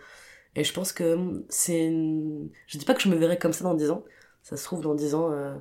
[0.56, 2.50] et je pense que c'est, une...
[2.68, 4.04] je dis pas que je me verrai comme ça dans 10 ans.
[4.42, 5.56] Ça se trouve dans 10 ans, euh,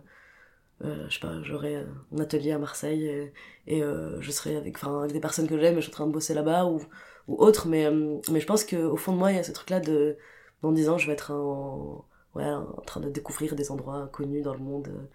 [0.80, 3.32] je sais pas, j'aurai un atelier à Marseille
[3.66, 3.80] et,
[4.20, 6.34] je serai avec, avec des personnes que j'aime et je suis en train de bosser
[6.34, 6.80] là-bas ou,
[7.28, 7.66] ou autre.
[7.68, 7.90] Mais,
[8.30, 10.16] mais je pense qu'au fond de moi, il y a ce truc-là de,
[10.62, 12.06] dans 10 ans, je vais être en,
[12.36, 14.88] ouais, en train de découvrir des endroits connus dans le monde.
[14.88, 15.06] euh,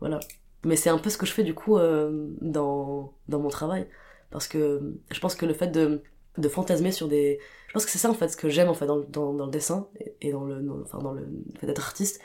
[0.00, 0.20] voilà.
[0.64, 3.86] Mais c'est un peu ce que je fais du coup euh, dans, dans mon travail.
[4.30, 6.02] Parce que je pense que le fait de,
[6.36, 7.40] de fantasmer sur des.
[7.68, 9.46] Je pense que c'est ça en fait ce que j'aime en fait dans, dans, dans
[9.46, 9.88] le dessin
[10.20, 11.26] et, dans le, enfin, dans le
[11.58, 12.20] fait d'être artiste.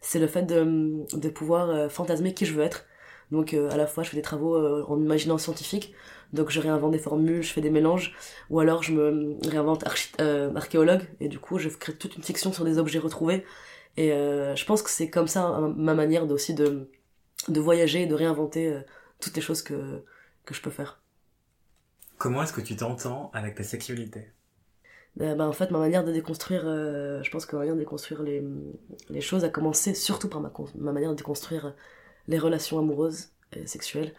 [0.00, 2.86] C'est le fait de, de pouvoir euh, fantasmer qui je veux être.
[3.32, 5.92] Donc euh, à la fois je fais des travaux euh, en imaginant scientifique,
[6.32, 8.14] donc je réinvente des formules, je fais des mélanges,
[8.50, 9.84] ou alors je me réinvente
[10.20, 13.44] euh, archéologue, et du coup je crée toute une fiction sur des objets retrouvés.
[13.96, 16.90] Et euh, je pense que c'est comme ça hein, ma manière aussi de,
[17.48, 18.80] de voyager et de réinventer euh,
[19.20, 20.02] toutes les choses que,
[20.44, 21.00] que je peux faire.
[22.18, 24.30] Comment est-ce que tu t'entends avec ta sexualité?
[25.20, 27.80] Euh, bah, en fait, ma manière de déconstruire, euh, je pense que ma manière de
[27.80, 28.42] déconstruire les,
[29.08, 31.74] les choses a commencé surtout par ma, ma manière de déconstruire
[32.28, 34.14] les relations amoureuses et sexuelles.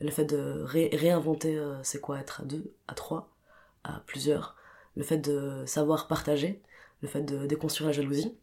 [0.00, 2.18] Le fait de ré- réinventer euh, c'est quoi?
[2.20, 3.30] Être à deux, à trois,
[3.84, 4.56] à plusieurs.
[4.94, 6.60] Le fait de savoir partager,
[7.00, 8.36] le fait de déconstruire la jalousie,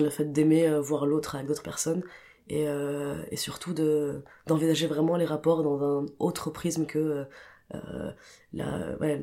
[0.00, 2.02] le fait d'aimer euh, voir l'autre avec d'autres personnes.
[2.50, 7.26] Et, euh, et surtout de d'envisager vraiment les rapports dans un autre prisme que
[7.74, 8.12] euh,
[8.54, 9.22] la, ouais,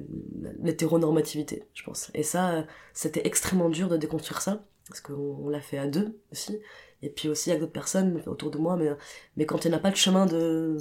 [0.61, 2.11] l'hétéronormativité, je pense.
[2.13, 6.19] Et ça, c'était extrêmement dur de déconstruire ça, parce qu'on on l'a fait à deux
[6.31, 6.59] aussi,
[7.01, 8.91] et puis aussi avec d'autres personnes autour de moi, mais,
[9.37, 10.77] mais quand tu n'as pas de chemin de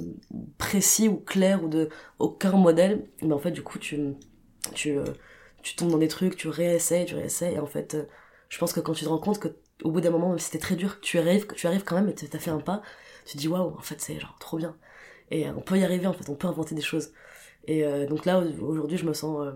[0.59, 4.13] précis ou clair ou de aucun modèle, mais en fait, du coup, tu,
[4.75, 4.99] tu,
[5.63, 7.97] tu tombes dans des trucs, tu réessayes, tu réessayes, et en fait,
[8.49, 9.49] je pense que quand tu te rends compte que
[9.83, 12.09] au bout d'un moment, même si c'était très dur, tu arrives, tu arrives quand même
[12.09, 12.81] et t'as fait un pas,
[13.25, 14.75] tu te dis waouh, en fait, c'est genre trop bien.
[15.31, 17.11] Et euh, on peut y arriver, en fait, on peut inventer des choses.
[17.67, 19.51] Et euh, donc là, aujourd'hui, je me sens euh,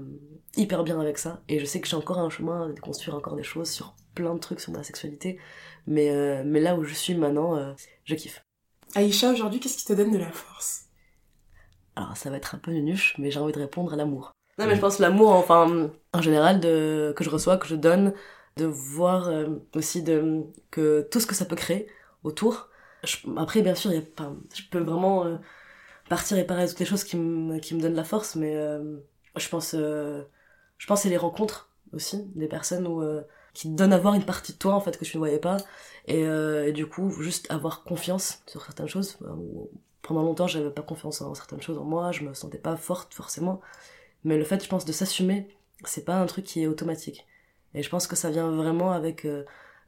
[0.58, 1.42] hyper bien avec ça.
[1.48, 4.34] Et je sais que j'ai encore un chemin de construire encore des choses sur plein
[4.34, 5.40] de trucs sur ma sexualité.
[5.86, 8.44] Mais, euh, mais là où je suis maintenant, je kiffe.
[8.96, 10.86] Aïcha, aujourd'hui, qu'est-ce qui te donne de la force?
[11.96, 14.32] Alors ça va être un peu nunuche, mais j'ai envie de répondre à l'amour.
[14.58, 18.14] Non mais je pense l'amour, enfin, en général, de, que je reçois, que je donne,
[18.58, 21.88] de voir euh, aussi de, que tout ce que ça peut créer
[22.24, 22.70] autour.
[23.38, 25.38] Après, bien sûr, y a pas, je peux vraiment euh,
[26.10, 28.56] partir et parler de toutes les choses qui me, qui me donnent la force, mais
[28.56, 28.98] euh,
[29.38, 30.24] je pense, euh,
[30.78, 33.24] je pense c'est les rencontres aussi, des personnes où, euh,
[33.54, 35.40] qui te donnent à voir une partie de toi en fait que tu ne voyais
[35.40, 35.58] pas,
[36.08, 39.18] et, euh, et du coup, juste avoir confiance sur certaines choses.
[40.02, 43.14] pendant longtemps, j'avais pas confiance en certaines choses en moi, je me sentais pas forte
[43.14, 43.62] forcément,
[44.24, 45.48] mais le fait, je pense, de s'assumer,
[45.86, 47.26] c'est pas un truc qui est automatique.
[47.74, 49.28] Et je pense que ça vient vraiment avec,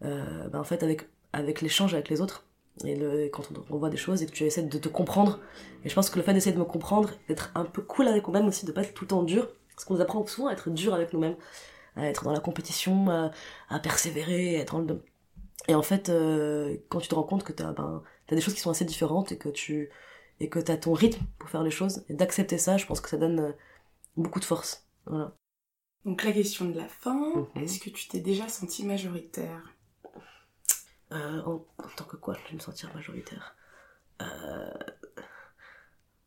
[0.01, 2.45] bah, en fait, avec, avec l'échange avec les autres.
[2.85, 5.39] Et quand on, voit des choses et que tu essaies de te comprendre.
[5.83, 8.27] Et je pense que le fait d'essayer de me comprendre, d'être un peu cool avec
[8.27, 9.49] moi-même aussi, de pas être tout le temps dur.
[9.75, 11.35] Parce qu'on nous apprend souvent à être dur avec nous-mêmes.
[11.95, 13.09] À être dans la compétition,
[13.69, 15.03] à, persévérer, à être dans le...
[15.67, 18.55] Et en fait, euh, quand tu te rends compte que t'as, ben, t'as des choses
[18.55, 19.89] qui sont assez différentes et que tu,
[20.39, 23.09] et que t'as ton rythme pour faire les choses, et d'accepter ça, je pense que
[23.09, 23.53] ça donne
[24.17, 24.87] beaucoup de force.
[25.05, 25.35] Voilà.
[26.05, 27.63] Donc la question de la fin, Mhm.
[27.63, 29.63] est-ce que tu t'es déjà senti majoritaire?
[31.11, 33.55] Euh, en, en tant que quoi, je vais me sentir majoritaire?
[34.21, 34.71] Euh,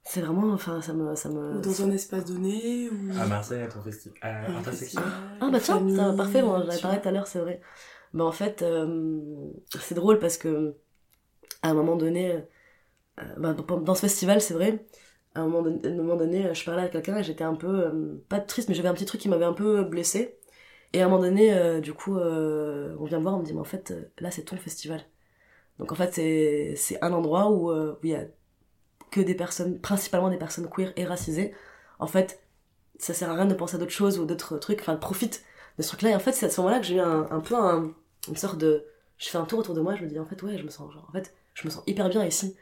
[0.02, 1.60] c'est vraiment, enfin, ça me, ça me.
[1.60, 3.18] Dans un espace donné ou...
[3.18, 4.18] À Marseille, à ton festival.
[4.22, 4.46] À
[5.40, 7.26] Ah bah tiens, famille, ça va parfait, moi j'en avais tu parlé tout à l'heure,
[7.26, 7.60] c'est vrai.
[8.12, 9.50] Bah en fait, euh,
[9.80, 10.76] c'est drôle parce que
[11.62, 14.86] à un moment donné, euh, bah, dans dans ce festival, c'est vrai,
[15.34, 15.78] à un moment donné,
[16.16, 18.94] donné, je parlais à quelqu'un et j'étais un peu, euh, pas triste, mais j'avais un
[18.94, 20.38] petit truc qui m'avait un peu blessée.
[20.94, 23.44] Et à un moment donné, euh, du coup, euh, on vient me voir, on me
[23.44, 25.02] dit, mais en fait, euh, là c'est ton festival.
[25.78, 26.12] Donc en fait,
[26.76, 28.24] c'est un endroit où euh, il y a
[29.10, 31.54] que des personnes, principalement des personnes queer et racisées.
[31.98, 32.40] En fait,
[32.98, 35.44] ça sert à rien de penser à d'autres choses ou d'autres trucs, enfin profite
[35.78, 36.10] de ce truc-là.
[36.10, 37.92] Et en fait, c'est à ce moment-là que j'ai eu un, un peu un-
[38.28, 38.84] une sorte de.
[39.18, 40.70] Je fais un tour autour de moi, je me dis en fait, ouais, je me
[40.70, 42.56] sens genre, en fait, je me sens hyper bien ici.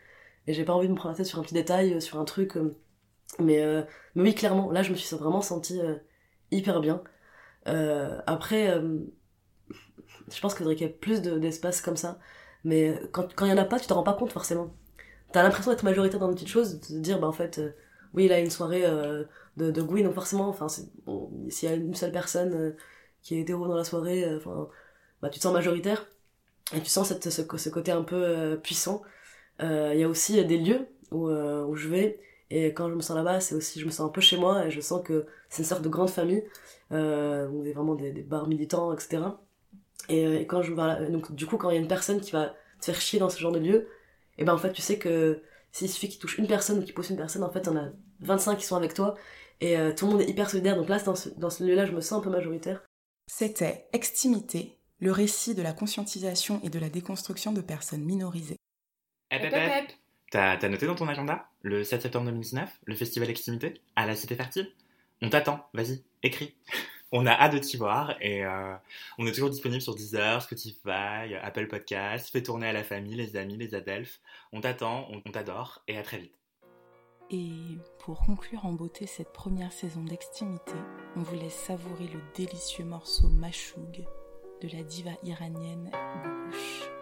[0.47, 2.19] Et j'ai pas envie de me prendre la tête sur un petit détail, euh, sur
[2.19, 2.56] un truc.
[2.56, 2.77] euh,
[3.39, 3.82] mais, euh,
[4.14, 5.81] mais oui, clairement, là, je me suis vraiment sentie
[6.51, 7.02] hyper bien.
[8.27, 8.81] Après,
[10.31, 12.19] je pense qu'il faudrait qu'il y ait plus de- d'espace comme ça.
[12.64, 14.74] Mais quand quand il y en a pas, tu t'en rends pas compte forcément.
[15.32, 17.60] T'as l'impression d'être majoritaire dans une petite chose, de te dire, bah en fait,
[18.14, 22.77] oui, là, une soirée de, de donc forcément, enfin, s'il y a une seule personne
[23.23, 24.69] qui est hétéro dans la soirée, enfin,
[25.23, 26.06] bah, tu te sens majoritaire
[26.74, 29.02] et tu sens cette, ce, côté un peu puissant.
[29.63, 32.21] Euh, Il y a aussi des lieux où, euh, où je vais
[32.51, 34.67] et quand je me sens là-bas, c'est aussi, je me sens un peu chez moi
[34.67, 36.45] et je sens que c'est une sorte de grande famille
[36.93, 39.23] euh, y a vraiment des, bars militants, etc.
[40.11, 41.89] Et, euh, et quand je vais là, donc du coup, quand il y a une
[41.89, 43.89] personne qui va te faire chier dans ce genre de lieu,
[44.37, 46.93] et ben en fait tu sais que s'il suffit qu'il touche une personne ou qu'il
[46.93, 47.89] pousse une personne, en fait on a
[48.21, 49.15] 25 qui sont avec toi
[49.63, 50.77] et tout le monde est hyper solidaire.
[50.77, 52.83] Donc là, dans ce, dans ce lieu-là, je me sens un peu majoritaire.
[53.29, 58.59] C'était Extimité, le récit de la conscientisation et de la déconstruction de personnes minorisées.
[59.33, 59.93] Hep, hep, hep.
[60.31, 63.81] T'as t'as noté dans ton agenda le 7 septembre 2019, le festival Extimité?
[63.97, 64.71] À la Cité Fertile?
[65.23, 66.55] On t'attend, vas-y, écris.
[67.13, 68.75] On a hâte de t'y voir et euh,
[69.19, 72.31] on est toujours disponible sur Deezer, Spotify, Apple Podcasts.
[72.31, 74.19] Fais tourner à la famille, les amis, les adelphes.
[74.51, 76.33] On t'attend, on, on t'adore et à très vite.
[77.31, 80.73] Et pour conclure en beauté cette première saison d'Extimité,
[81.15, 84.07] on vous laisse savourer le délicieux morceau Mashoug
[84.63, 85.91] de la diva iranienne
[86.47, 87.02] Gouche.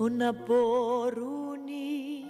[0.00, 2.26] تو نه بارونی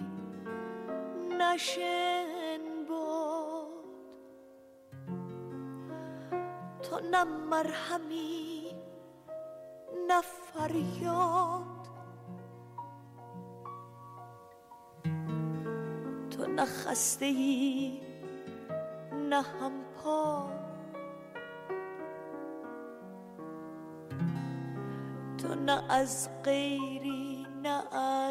[1.39, 3.85] نه شن باد
[6.83, 8.75] تو نه مرهمی
[10.07, 11.87] نه فریاد
[16.29, 18.01] تو نه خسته ای
[25.89, 27.20] از غیری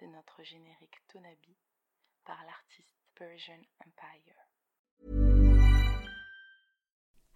[0.00, 1.56] de notre générique Tonabi
[2.24, 4.44] par l'artiste Persian Empire.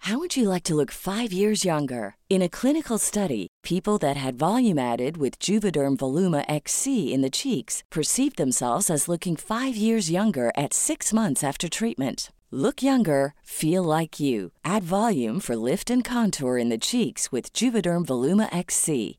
[0.09, 2.17] How would you like to look five years younger?
[2.31, 7.29] In a clinical study, people that had volume added with Juvederm Voluma XC in the
[7.29, 12.31] cheeks perceived themselves as looking five years younger at six months after treatment.
[12.51, 14.53] Look younger, feel like you.
[14.65, 19.19] Add volume for lift and contour in the cheeks with Juvederm Voluma XC.